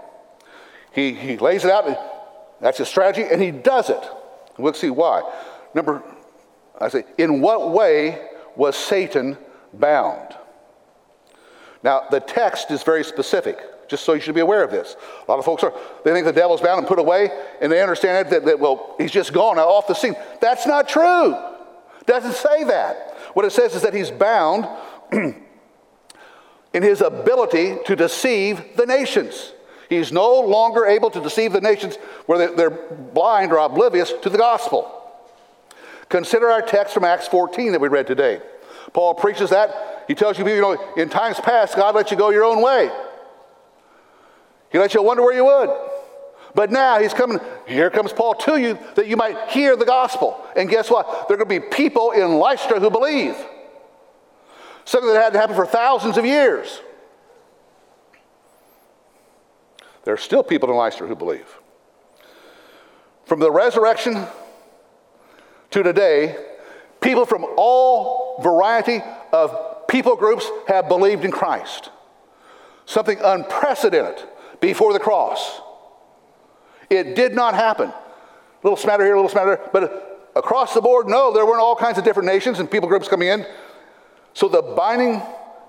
[0.91, 1.87] He, he lays it out,
[2.61, 4.03] that's his strategy, and he does it.
[4.59, 5.23] We'll see why.
[5.73, 6.03] Number,
[6.79, 9.39] I say, in what way was Satan
[9.73, 10.35] bound?
[11.81, 14.95] Now, the text is very specific, just so you should be aware of this.
[15.27, 15.73] A lot of folks are,
[16.03, 17.29] they think the devil's bound and put away,
[17.61, 20.15] and they understand that, that well, he's just gone off the scene.
[20.41, 21.33] That's not true.
[21.33, 23.15] It doesn't say that.
[23.33, 24.67] What it says is that he's bound
[25.11, 29.53] in his ability to deceive the nations.
[29.89, 31.95] He's no longer able to deceive the nations
[32.25, 34.93] where they're blind or oblivious to the gospel.
[36.09, 38.41] Consider our text from Acts 14 that we read today.
[38.93, 40.05] Paul preaches that.
[40.07, 42.89] He tells you, you know, in times past, God let you go your own way.
[44.71, 45.69] He let you wonder where you would.
[46.55, 50.43] But now he's coming, here comes Paul to you that you might hear the gospel.
[50.55, 51.27] And guess what?
[51.27, 53.35] There are going to be people in Lystra who believe.
[54.85, 56.81] Something that had to happen for thousands of years.
[60.03, 61.59] There are still people in Lystra who believe.
[63.25, 64.25] From the resurrection
[65.71, 66.37] to today,
[67.01, 69.01] people from all variety
[69.33, 71.89] of people groups have believed in Christ.
[72.85, 74.23] Something unprecedented
[74.59, 75.61] before the cross.
[76.89, 77.89] It did not happen.
[77.89, 77.95] A
[78.63, 81.97] little smatter here, a little smatter but across the board, no, there weren't all kinds
[81.97, 83.45] of different nations and people groups coming in.
[84.33, 85.21] So the binding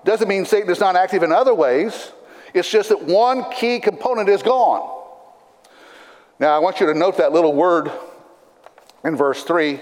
[0.05, 2.11] doesn't mean Satan is not active in other ways.
[2.53, 4.97] It's just that one key component is gone.
[6.39, 7.91] Now, I want you to note that little word
[9.03, 9.79] in verse 3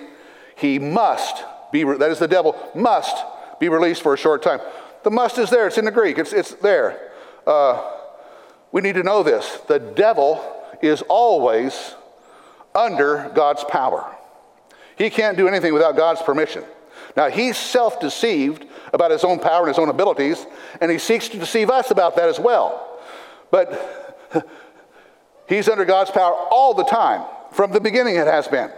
[0.56, 3.16] he must be, that is the devil, must
[3.60, 4.60] be released for a short time.
[5.04, 7.12] The must is there, it's in the Greek, it's, it's there.
[7.46, 7.97] Uh,
[8.72, 9.60] we need to know this.
[9.68, 10.44] The devil
[10.82, 11.96] is always
[12.76, 14.16] under God's power.
[14.98, 16.64] He can't do anything without God's permission.
[17.16, 20.46] Now, he's self deceived about his own power and his own abilities,
[20.82, 23.00] and he seeks to deceive us about that as well.
[23.52, 24.20] But
[25.50, 27.26] he's under God's power all the time.
[27.52, 28.70] From the beginning, it has been.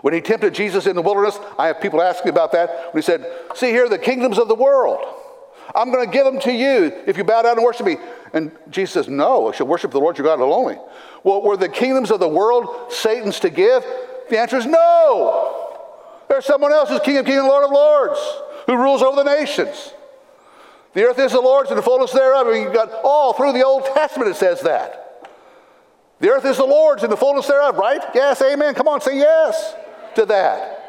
[0.00, 2.92] When he tempted Jesus in the wilderness, I have people asking about that.
[2.92, 5.00] When he said, See here, the kingdoms of the world.
[5.74, 7.96] I'm going to give them to you if you bow down and worship me.
[8.32, 10.78] And Jesus says, No, I shall worship the Lord your God alone.
[11.24, 13.84] Well, were the kingdoms of the world Satan's to give?
[14.28, 15.68] The answer is no.
[16.28, 18.18] There's someone else who's King of Kings and Lord of Lords,
[18.66, 19.92] who rules over the nations.
[20.94, 22.46] The earth is the Lord's and the fullness thereof.
[22.46, 25.28] Mean, you've got all through the Old Testament it says that.
[26.20, 28.00] The earth is the Lord's and the fullness thereof, right?
[28.14, 28.74] Yes, amen.
[28.74, 29.74] Come on, say yes
[30.14, 30.81] to that.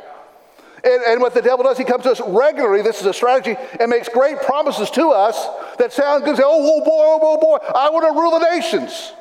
[0.83, 2.81] And, and, what the devil does, he comes to us regularly.
[2.81, 6.35] This is a strategy and makes great promises to us that sound good.
[6.35, 9.13] Say, oh, oh boy, oh, oh boy, I want to rule the nations.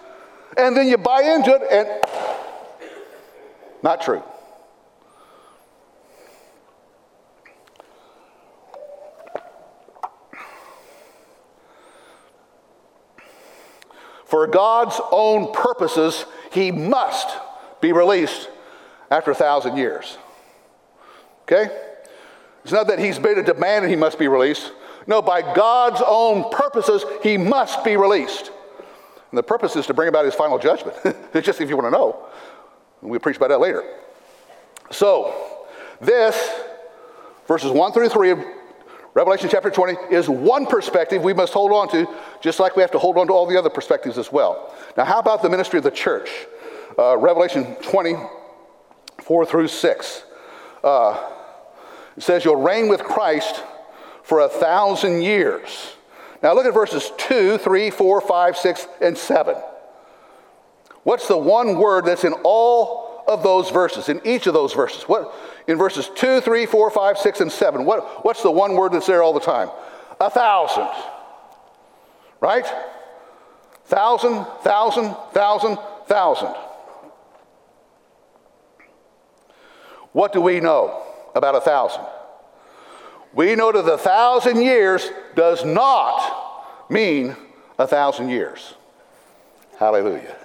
[0.57, 1.89] And then you buy into it, and
[3.83, 4.23] not true.
[14.25, 17.29] For God's own purposes, he must
[17.83, 18.49] be released
[19.11, 20.17] after a thousand years.
[21.53, 21.75] Okay?
[22.63, 24.73] It's not that he's made a demand and he must be released.
[25.07, 28.53] No, by God's own purposes, he must be released.
[29.31, 30.97] And the purpose is to bring about his final judgment.
[31.35, 32.27] it's just if you want to know.
[33.01, 33.83] We'll preach about that later.
[34.91, 35.67] So,
[36.01, 36.51] this,
[37.49, 38.45] verses 1 through 3 of
[39.15, 42.07] Revelation chapter 20 is one perspective we must hold on to,
[42.41, 44.75] just like we have to hold on to all the other perspectives as well.
[44.97, 46.31] Now, how about the ministry of the church?
[46.99, 48.15] Uh, Revelation 20,
[49.23, 50.25] 4 through 6.
[50.83, 51.32] Uh,
[52.17, 53.63] it says, You'll reign with Christ
[54.23, 55.95] for a thousand years.
[56.43, 59.55] Now, look at verses 2, 3, 4, 5, 6, and 7.
[61.05, 65.05] What's the one word that's in all of those verses, in each of those verses?
[65.05, 65.33] What,
[65.69, 67.85] in verses 2, 3, 4, 5, 6, and 7.
[67.85, 69.71] What, what's the one word that's there all the time?
[70.21, 70.89] A thousand.
[72.41, 72.67] Right?
[73.85, 76.55] Thousand, thousand, thousand, thousand.
[80.13, 81.03] What do we know
[81.35, 82.05] about a thousand.
[83.33, 87.37] We know that a thousand years does not mean
[87.79, 88.75] a thousand years.
[89.79, 90.37] Hallelujah.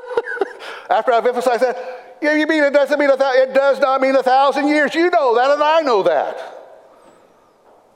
[0.90, 4.00] After I've emphasized that, yeah, you mean it doesn't mean a thousand, it does not
[4.00, 4.94] mean a thousand years.
[4.94, 6.54] You know that, and I know that.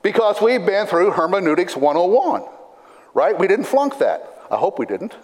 [0.01, 2.43] Because we've been through hermeneutics 101,
[3.13, 3.37] right?
[3.37, 4.45] We didn't flunk that.
[4.51, 5.15] I hope we didn't.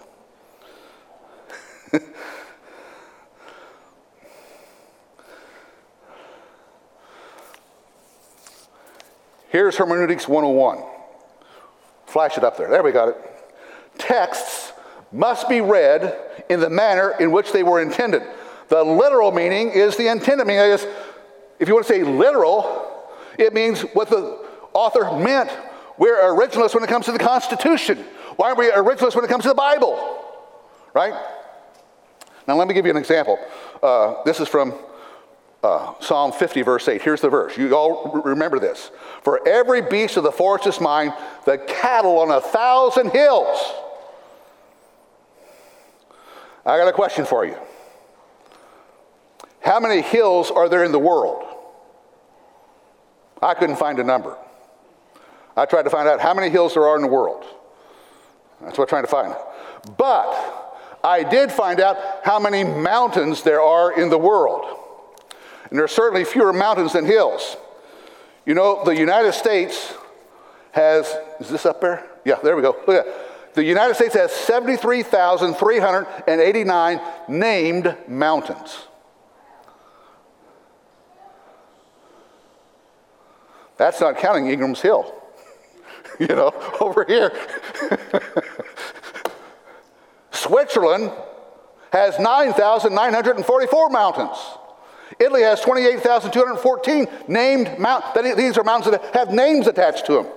[9.50, 10.78] Here's Hermeneutics 101.
[12.06, 12.70] Flash it up there.
[12.70, 13.16] There we got it.
[13.98, 14.72] Texts
[15.12, 16.16] must be read
[16.48, 18.22] in the manner in which they were intended.
[18.68, 20.70] The literal meaning is the intended meaning.
[20.70, 20.86] Is,
[21.58, 24.38] if you want to say literal, it means what the
[24.72, 25.50] author meant.
[25.98, 27.98] We're originalists when it comes to the Constitution.
[28.36, 30.24] Why aren't we originalists when it comes to the Bible?
[30.94, 31.12] Right?
[32.46, 33.36] Now, let me give you an example.
[33.82, 34.74] Uh, this is from
[35.62, 37.02] uh, Psalm 50, verse 8.
[37.02, 37.56] Here's the verse.
[37.56, 38.90] You all remember this.
[39.22, 41.12] For every beast of the forest is mine,
[41.44, 43.58] the cattle on a thousand hills.
[46.64, 47.56] I got a question for you.
[49.60, 51.44] How many hills are there in the world?
[53.42, 54.36] I couldn't find a number.
[55.56, 57.44] I tried to find out how many hills there are in the world.
[58.62, 59.34] That's what I'm trying to find.
[59.96, 64.79] But I did find out how many mountains there are in the world.
[65.70, 67.56] And there are certainly fewer mountains than hills.
[68.44, 69.94] You know, the United States
[70.72, 71.06] has,
[71.38, 72.06] is this up there?
[72.24, 72.76] Yeah, there we go.
[72.86, 73.54] Look at that.
[73.54, 78.86] The United States has 73,389 named mountains.
[83.76, 85.12] That's not counting Ingram's Hill.
[86.20, 87.32] you know, over here.
[90.30, 91.12] Switzerland
[91.92, 94.38] has 9,944 mountains.
[95.18, 98.36] Italy has 28,214 named mountains.
[98.36, 100.28] These are mountains that have names attached to them.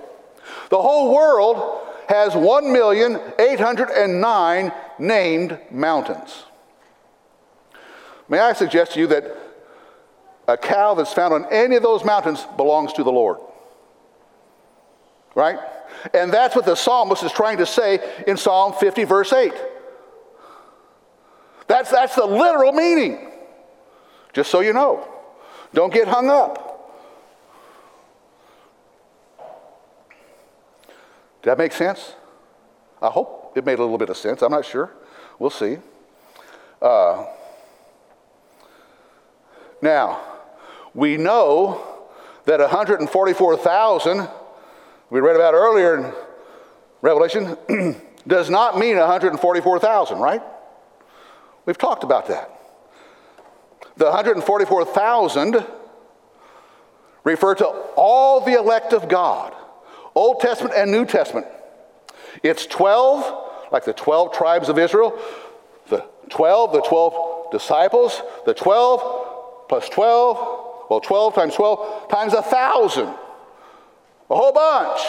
[0.70, 6.44] The whole world has 1,809 named mountains.
[8.28, 9.24] May I suggest to you that
[10.48, 13.38] a cow that's found on any of those mountains belongs to the Lord?
[15.34, 15.58] Right?
[16.12, 19.52] And that's what the psalmist is trying to say in Psalm 50, verse 8.
[21.66, 23.30] That's, that's the literal meaning.
[24.34, 25.08] Just so you know.
[25.72, 26.74] Don't get hung up.
[31.42, 32.14] Did that make sense?
[33.00, 34.42] I hope it made a little bit of sense.
[34.42, 34.92] I'm not sure.
[35.38, 35.78] We'll see.
[36.82, 37.26] Uh,
[39.80, 40.20] now,
[40.94, 42.08] we know
[42.44, 44.28] that 144,000,
[45.10, 46.12] we read about earlier in
[47.02, 47.56] Revelation,
[48.26, 50.42] does not mean 144,000, right?
[51.66, 52.53] We've talked about that.
[53.96, 55.64] The 144,000
[57.22, 57.66] refer to
[57.96, 59.54] all the elect of God,
[60.14, 61.46] Old Testament and New Testament.
[62.42, 65.18] It's 12, like the 12 tribes of Israel,
[65.88, 72.42] the 12, the 12 disciples, the 12 plus 12, well, 12 times 12 times a
[72.42, 75.00] thousand, a whole bunch.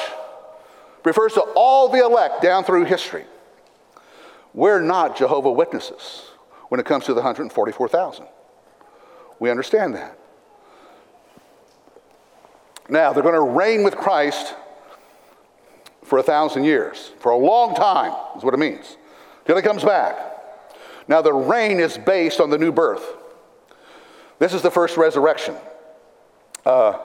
[1.03, 3.25] Refers to all the elect down through history.
[4.53, 6.29] We're not Jehovah Witnesses
[6.69, 8.25] when it comes to the 144,000.
[9.39, 10.17] We understand that.
[12.87, 14.53] Now, they're going to reign with Christ
[16.03, 18.97] for a thousand years, for a long time, is what it means,
[19.45, 20.15] till he comes back.
[21.07, 23.03] Now, the reign is based on the new birth.
[24.39, 25.55] This is the first resurrection.
[26.65, 26.99] Uh,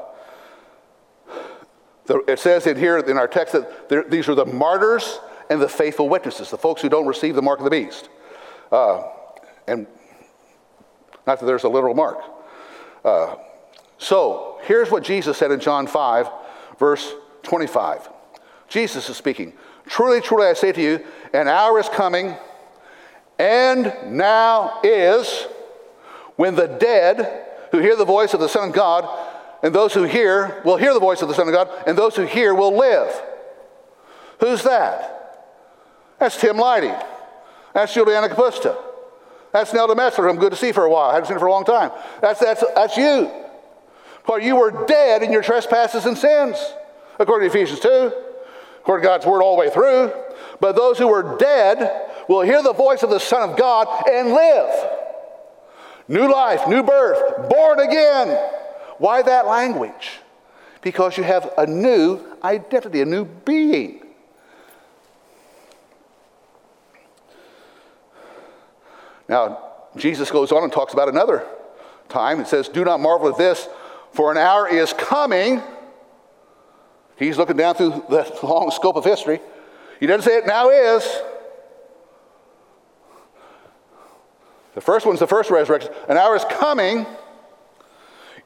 [2.07, 5.68] the, it says in here in our text that these are the martyrs and the
[5.68, 8.09] faithful witnesses, the folks who don't receive the mark of the beast.
[8.72, 9.03] Uh,
[9.66, 9.87] and
[11.27, 12.18] not that there's a literal mark.
[13.05, 13.37] Uh,
[13.99, 16.29] so here's what Jesus said in John 5,
[16.79, 17.12] verse
[17.43, 18.09] 25.
[18.68, 19.53] Jesus is speaking.
[19.87, 22.35] Truly, truly, I say to you, an hour is coming,
[23.39, 25.47] and now is,
[26.37, 29.09] when the dead who hear the voice of the Son of God,
[29.62, 32.16] and those who hear will hear the voice of the Son of God, and those
[32.16, 33.11] who hear will live.
[34.41, 35.21] Who's that?
[36.18, 37.07] That's Tim Lighty.
[37.75, 38.77] That's Juliana Capusta.
[39.53, 41.11] That's Nelda Metzler, I'm good to see for a while.
[41.11, 41.90] I haven't seen her for a long time.
[42.20, 43.30] That's, that's, that's you.
[44.24, 46.57] For you were dead in your trespasses and sins,
[47.18, 48.12] according to Ephesians 2,
[48.80, 50.12] according to God's word all the way through.
[50.61, 54.28] But those who were dead will hear the voice of the Son of God and
[54.28, 54.90] live.
[56.07, 58.28] New life, new birth, born again.
[58.98, 60.20] Why that language?
[60.82, 63.99] Because you have a new identity, a new being.
[69.31, 69.62] Now,
[69.97, 71.47] Jesus goes on and talks about another
[72.09, 72.41] time.
[72.41, 73.68] It says, Do not marvel at this,
[74.12, 75.62] For an hour is coming.
[77.16, 79.41] He's looking down through the long scope of history.
[80.01, 81.05] He doesn't say it now is.
[84.74, 85.93] The first one's the first resurrection.
[86.09, 87.07] An hour is coming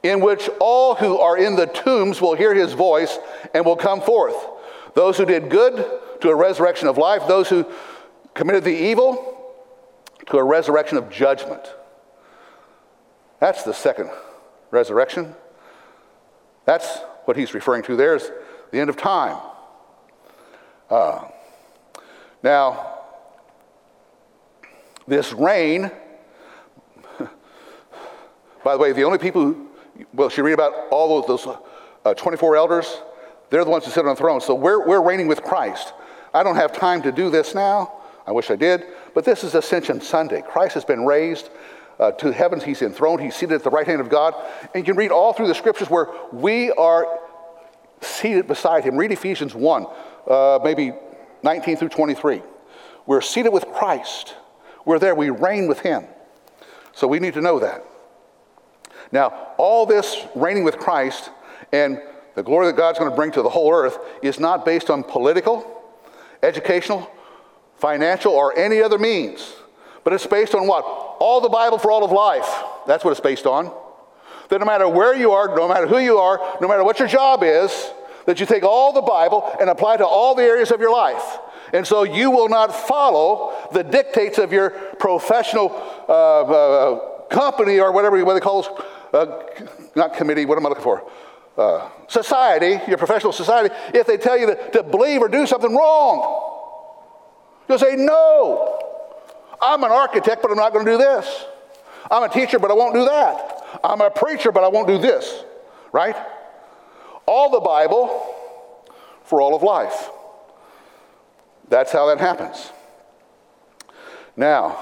[0.03, 3.19] in which all who are in the tombs will hear his voice
[3.55, 4.37] and will come forth.
[4.93, 5.77] Those who did good
[6.21, 7.65] to a resurrection of life, those who
[8.35, 9.35] committed the evil
[10.27, 11.75] to a resurrection of judgment.
[13.41, 14.11] That's the second
[14.71, 15.35] resurrection.
[16.65, 17.97] That's what he's referring to.
[17.97, 18.31] There's
[18.71, 19.39] the end of time.
[20.91, 21.29] Uh,
[22.43, 22.99] now,
[25.07, 25.91] this reign,
[28.65, 29.69] by the way, the only people who,
[30.13, 31.57] well, she read about all those, those
[32.05, 33.01] uh, 24 elders,
[33.51, 34.41] they're the ones who sit on the throne.
[34.41, 35.93] So we're, we're reigning with Christ.
[36.33, 37.93] I don't have time to do this now.
[38.27, 38.85] I wish I did.
[39.15, 40.43] But this is Ascension Sunday.
[40.43, 41.49] Christ has been raised
[41.99, 42.65] uh, to heavens.
[42.65, 43.21] He's enthroned.
[43.21, 44.35] He's seated at the right hand of God.
[44.75, 47.21] And you can read all through the scriptures where we are
[48.01, 48.97] seated beside him.
[48.97, 49.87] Read Ephesians 1,
[50.29, 50.93] uh, maybe
[51.43, 52.43] 19 through 23.
[53.07, 54.35] We're seated with Christ.
[54.85, 55.15] We're there.
[55.15, 56.05] We reign with him.
[56.93, 57.85] So we need to know that.
[59.13, 61.31] Now, all this reigning with Christ
[61.73, 62.01] and
[62.35, 65.05] the glory that God's going to bring to the whole earth is not based on
[65.05, 65.83] political,
[66.43, 67.11] educational,
[67.85, 69.53] financial, or any other means.
[70.05, 70.85] But it's based on what?
[71.21, 72.49] All the Bible for all of life.
[72.87, 73.71] That's what it's based on.
[74.49, 77.09] That no matter where you are, no matter who you are, no matter what your
[77.09, 77.71] job is,
[78.25, 81.39] that you take all the Bible and apply to all the areas of your life.
[81.75, 85.69] And so you will not follow the dictates of your professional
[86.09, 88.69] uh, uh, company or whatever what they call it,
[89.13, 89.27] uh,
[89.95, 91.11] not committee, what am I looking for?
[91.59, 95.75] Uh, society, your professional society, if they tell you to, to believe or do something
[95.77, 96.53] wrong.
[97.69, 98.81] You'll say, No,
[99.61, 101.45] I'm an architect, but I'm not going to do this.
[102.11, 103.81] I'm a teacher, but I won't do that.
[103.83, 105.45] I'm a preacher, but I won't do this.
[105.93, 106.17] Right?
[107.27, 108.35] All the Bible
[109.25, 110.11] for all of life.
[111.69, 112.71] That's how that happens.
[114.37, 114.79] Now,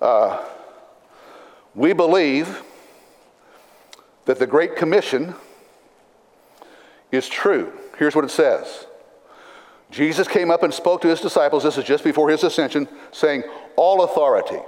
[0.00, 0.42] uh,
[1.74, 2.62] we believe
[4.24, 5.34] that the Great Commission
[7.12, 7.72] is true.
[7.98, 8.86] Here's what it says
[9.94, 13.44] Jesus came up and spoke to his disciples, this is just before his ascension, saying,
[13.76, 14.58] All authority.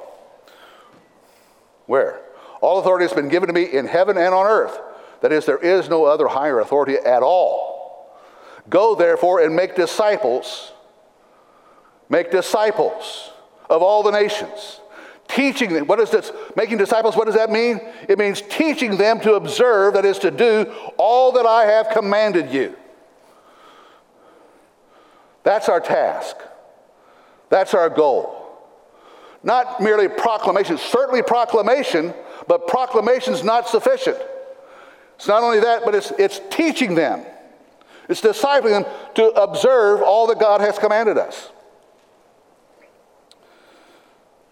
[1.87, 2.21] Where?
[2.61, 4.79] All authority has been given to me in heaven and on earth.
[5.23, 8.17] That is, there is no other higher authority at all.
[8.71, 10.73] Go therefore and make disciples.
[12.09, 13.33] Make disciples
[13.69, 14.81] of all the nations.
[15.27, 15.89] Teaching them.
[15.89, 16.31] What is this?
[16.55, 17.81] Making disciples, what does that mean?
[18.09, 22.53] It means teaching them to observe, that is, to do all that I have commanded
[22.53, 22.77] you.
[25.47, 26.37] That's our task.
[27.51, 28.35] That's our goal.
[29.45, 32.13] Not merely proclamation, certainly proclamation,
[32.49, 34.19] but proclamation is not sufficient.
[35.15, 37.25] It's not only that, but it's, it's teaching them,
[38.09, 41.49] it's discipling them to observe all that God has commanded us.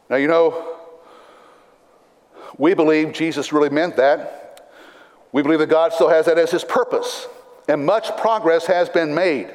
[0.08, 0.76] Now, you know,
[2.56, 4.70] we believe Jesus really meant that.
[5.32, 7.26] We believe that God still has that as his purpose,
[7.68, 9.52] and much progress has been made.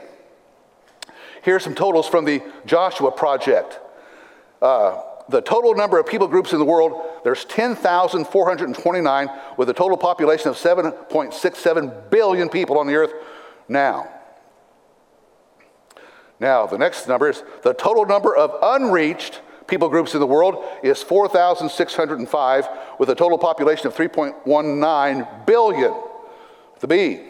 [1.49, 3.79] Here's some totals from the Joshua Project.
[4.61, 9.97] Uh, the total number of people groups in the world, there's 10,429 with a total
[9.97, 13.13] population of 7.67 billion people on the earth
[13.67, 14.07] now.
[16.39, 20.63] Now, the next number is the total number of unreached people groups in the world
[20.83, 22.67] is 4,605
[22.99, 25.95] with a total population of 3.19 billion.
[26.79, 27.21] The B.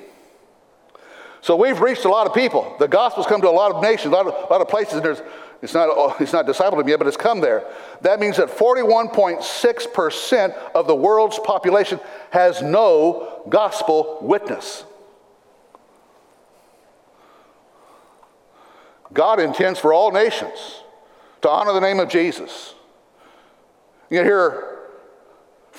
[1.42, 2.76] So we've reached a lot of people.
[2.80, 4.96] The gospel's come to a lot of nations, a lot of, a lot of places,
[4.96, 5.22] and there's,
[5.62, 7.66] it's not, oh, it's not discipled yet, but it's come there.
[8.02, 12.00] That means that 41.6% of the world's population
[12.32, 14.84] has no gospel witness.
[19.12, 20.84] God intends for all nations
[21.42, 22.76] to honor the name of Jesus.
[24.10, 24.78] You hear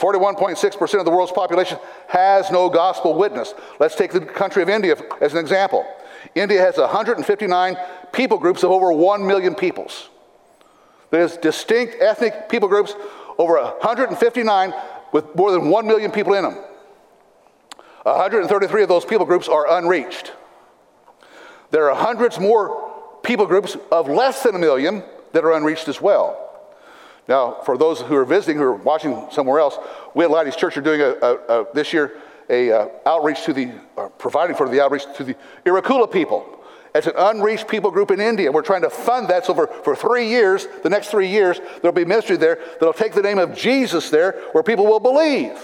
[0.01, 1.79] 41.6% of the world's population
[2.09, 3.53] has no gospel witness.
[3.79, 5.85] Let's take the country of India as an example.
[6.35, 7.77] India has 159
[8.13, 10.09] people groups of over 1 million peoples.
[11.11, 12.95] There's distinct ethnic people groups,
[13.37, 14.73] over 159
[15.13, 16.65] with more than 1 million people in them.
[18.05, 20.33] 133 of those people groups are unreached.
[21.73, 26.01] There are hundreds more people groups of less than a million that are unreached as
[26.01, 26.50] well.
[27.31, 29.79] Now, for those who are visiting, who are watching somewhere else,
[30.15, 32.17] we at Laddie's Church are doing a, a, a this year
[32.49, 36.59] a uh, outreach to the, uh, providing for the outreach to the Irakula people.
[36.93, 38.51] It's an unreached people group in India.
[38.51, 39.47] We're trying to fund that.
[39.47, 43.13] So for, for three years, the next three years, there'll be ministry there that'll take
[43.13, 45.57] the name of Jesus there where people will believe.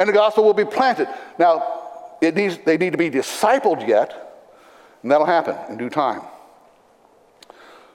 [0.00, 1.06] and the gospel will be planted.
[1.38, 4.12] Now, it needs, they need to be discipled yet,
[5.02, 6.22] and that'll happen in due time.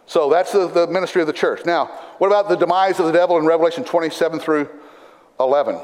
[0.08, 1.66] So that's the, the ministry of the church.
[1.66, 1.88] Now,
[2.20, 4.70] what about the demise of the devil in Revelation 27 through
[5.39, 5.80] 11?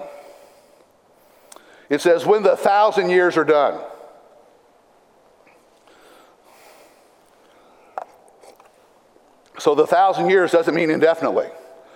[1.90, 3.82] It says, when the thousand years are done.
[9.60, 11.48] So the thousand years doesn't mean indefinitely.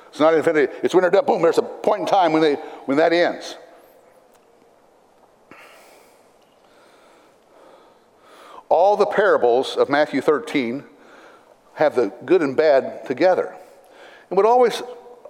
[0.09, 0.71] It's not infinity.
[0.83, 1.25] It's when they're done.
[1.25, 2.55] Boom, there's a point in time when, they,
[2.85, 3.55] when that ends.
[8.69, 10.83] All the parables of Matthew 13
[11.75, 13.55] have the good and bad together.
[14.29, 14.81] And what always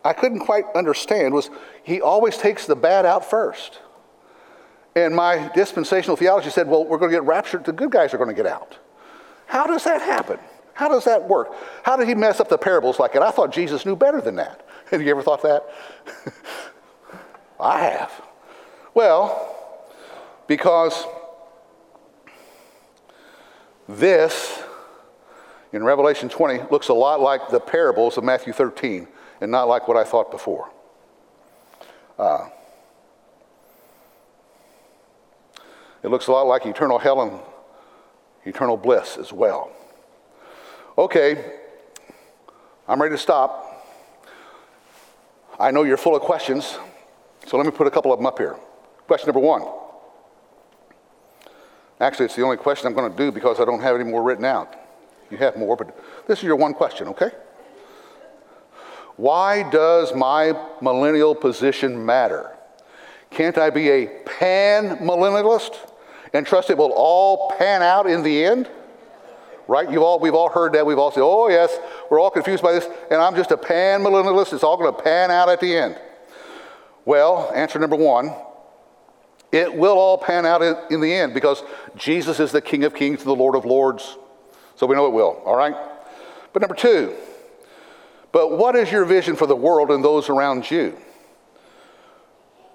[0.04, 1.50] I couldn't quite understand was
[1.84, 3.80] he always takes the bad out first.
[4.96, 8.18] And my dispensational theology said, well, we're going to get raptured, the good guys are
[8.18, 8.78] going to get out.
[9.48, 10.40] How does that happen?
[10.74, 11.54] How does that work?
[11.84, 13.24] How did he mess up the parables like that?
[13.24, 14.66] I thought Jesus knew better than that.
[14.92, 15.66] Have you ever thought that?
[17.60, 18.12] I have.
[18.94, 19.56] Well,
[20.48, 21.06] because
[23.88, 24.62] this
[25.74, 29.08] in Revelation 20 looks a lot like the parables of Matthew 13
[29.42, 30.70] and not like what I thought before.
[32.18, 32.48] Uh,
[36.04, 37.40] it looks a lot like eternal hell and
[38.46, 39.72] eternal bliss as well.
[40.98, 41.60] Okay,
[42.88, 43.64] I'm ready to stop.
[45.60, 46.78] I know you're full of questions,
[47.46, 48.56] so let me put a couple of them up here.
[49.08, 49.64] Question number one.
[52.00, 54.22] Actually, it's the only question I'm going to do because I don't have any more
[54.22, 54.76] written out.
[55.30, 55.98] You have more, but
[56.28, 57.32] this is your one question, okay?
[59.18, 62.52] Why does my millennial position matter?
[63.32, 65.76] Can't I be a pan millennialist
[66.34, 68.70] and trust it will all pan out in the end?
[69.68, 69.90] Right?
[69.90, 70.86] You've all, we've all heard that.
[70.86, 71.76] We've all said, oh, yes,
[72.12, 74.54] we're all confused by this, and I'm just a pan millennialist.
[74.54, 76.00] It's all going to pan out at the end.
[77.04, 78.34] Well, answer number one
[79.52, 81.64] it will all pan out in, in the end because
[81.96, 84.18] Jesus is the King of Kings and the Lord of Lords.
[84.76, 85.76] So we know it will, all right?
[86.54, 87.16] But number two,
[88.32, 90.98] but what is your vision for the world and those around you?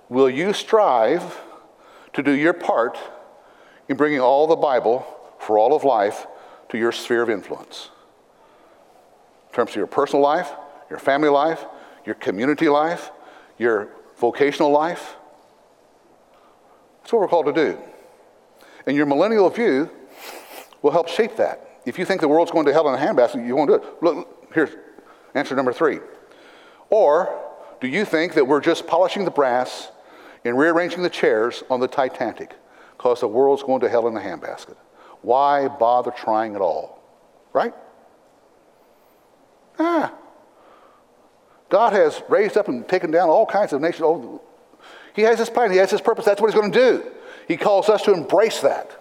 [0.09, 1.41] Will you strive
[2.15, 2.99] to do your part
[3.89, 5.07] in bringing all the Bible
[5.39, 6.27] for all of life
[6.71, 7.91] to your sphere of influence?
[9.51, 10.51] In terms of your personal life,
[10.89, 11.65] your family life,
[12.05, 13.11] your community life,
[13.59, 15.17] your vocational life?
[17.01, 17.79] That's what we're called to do.
[18.87, 19.91] And your millennial view
[20.83, 21.70] will help shape that.
[21.87, 24.03] If you think the world's going to hell in a handbasket, you won't do it.
[24.03, 24.71] Look, here's
[25.35, 26.01] answer number three.
[26.91, 27.41] Or
[27.81, 29.91] do you think that we're just polishing the brass
[30.45, 32.55] and rearranging the chairs on the Titanic
[32.97, 34.77] because the world's going to hell in a handbasket?
[35.23, 37.03] Why bother trying at all?
[37.53, 37.75] Right?
[39.79, 40.15] Ah.
[41.69, 44.03] God has raised up and taken down all kinds of nations.
[44.03, 44.43] Oh,
[45.15, 46.25] he has his plan, he has his purpose.
[46.25, 47.11] That's what he's going to do.
[47.49, 48.97] He calls us to embrace that.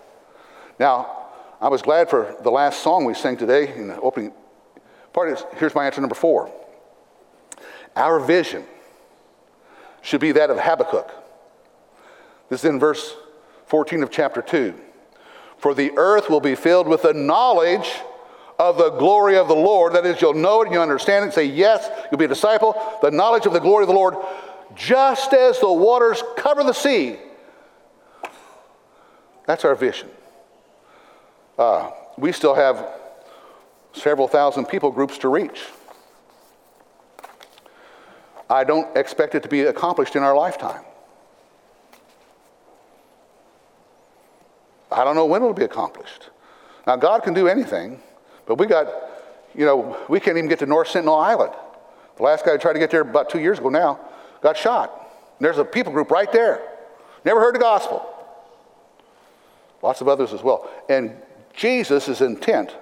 [0.80, 1.19] Now,
[1.62, 4.32] I was glad for the last song we sang today in the opening
[5.12, 5.46] part.
[5.58, 6.52] Here's my answer number four.
[7.96, 8.64] Our vision
[10.02, 11.12] should be that of Habakkuk.
[12.50, 13.14] This is in verse
[13.66, 14.74] 14 of chapter 2.
[15.58, 17.92] For the earth will be filled with the knowledge
[18.58, 19.94] of the glory of the Lord.
[19.94, 21.34] That is, you'll know it and you'll understand it.
[21.34, 22.82] Say, yes, you'll be a disciple.
[23.02, 24.16] The knowledge of the glory of the Lord,
[24.76, 27.18] just as the waters cover the sea.
[29.46, 30.10] That's our vision.
[31.60, 32.88] Uh, we still have
[33.92, 35.66] several thousand people groups to reach.
[38.50, 40.84] I don't expect it to be accomplished in our lifetime.
[44.90, 46.30] I don't know when it'll be accomplished.
[46.88, 48.02] Now, God can do anything,
[48.46, 48.88] but we got,
[49.54, 51.54] you know, we can't even get to North Sentinel Island.
[52.16, 54.00] The last guy who tried to get there about two years ago now
[54.42, 54.92] got shot.
[55.38, 56.62] And there's a people group right there.
[57.26, 58.10] Never heard the gospel.
[59.82, 60.70] Lots of others as well.
[60.88, 61.22] And
[61.54, 62.76] Jesus is intent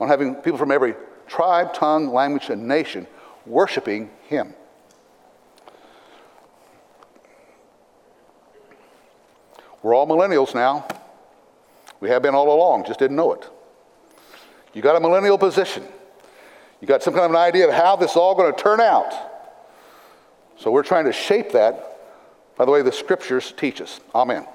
[0.00, 0.94] on having people from every
[1.26, 3.06] tribe, tongue, language, and nation
[3.46, 4.54] worshiping him.
[9.82, 10.86] We're all millennials now.
[12.00, 13.48] We have been all along, just didn't know it.
[14.72, 15.84] You got a millennial position.
[16.80, 18.80] You got some kind of an idea of how this is all going to turn
[18.80, 19.12] out.
[20.56, 21.86] So we're trying to shape that
[22.56, 24.00] by the way the scriptures teach us.
[24.14, 24.46] Amen.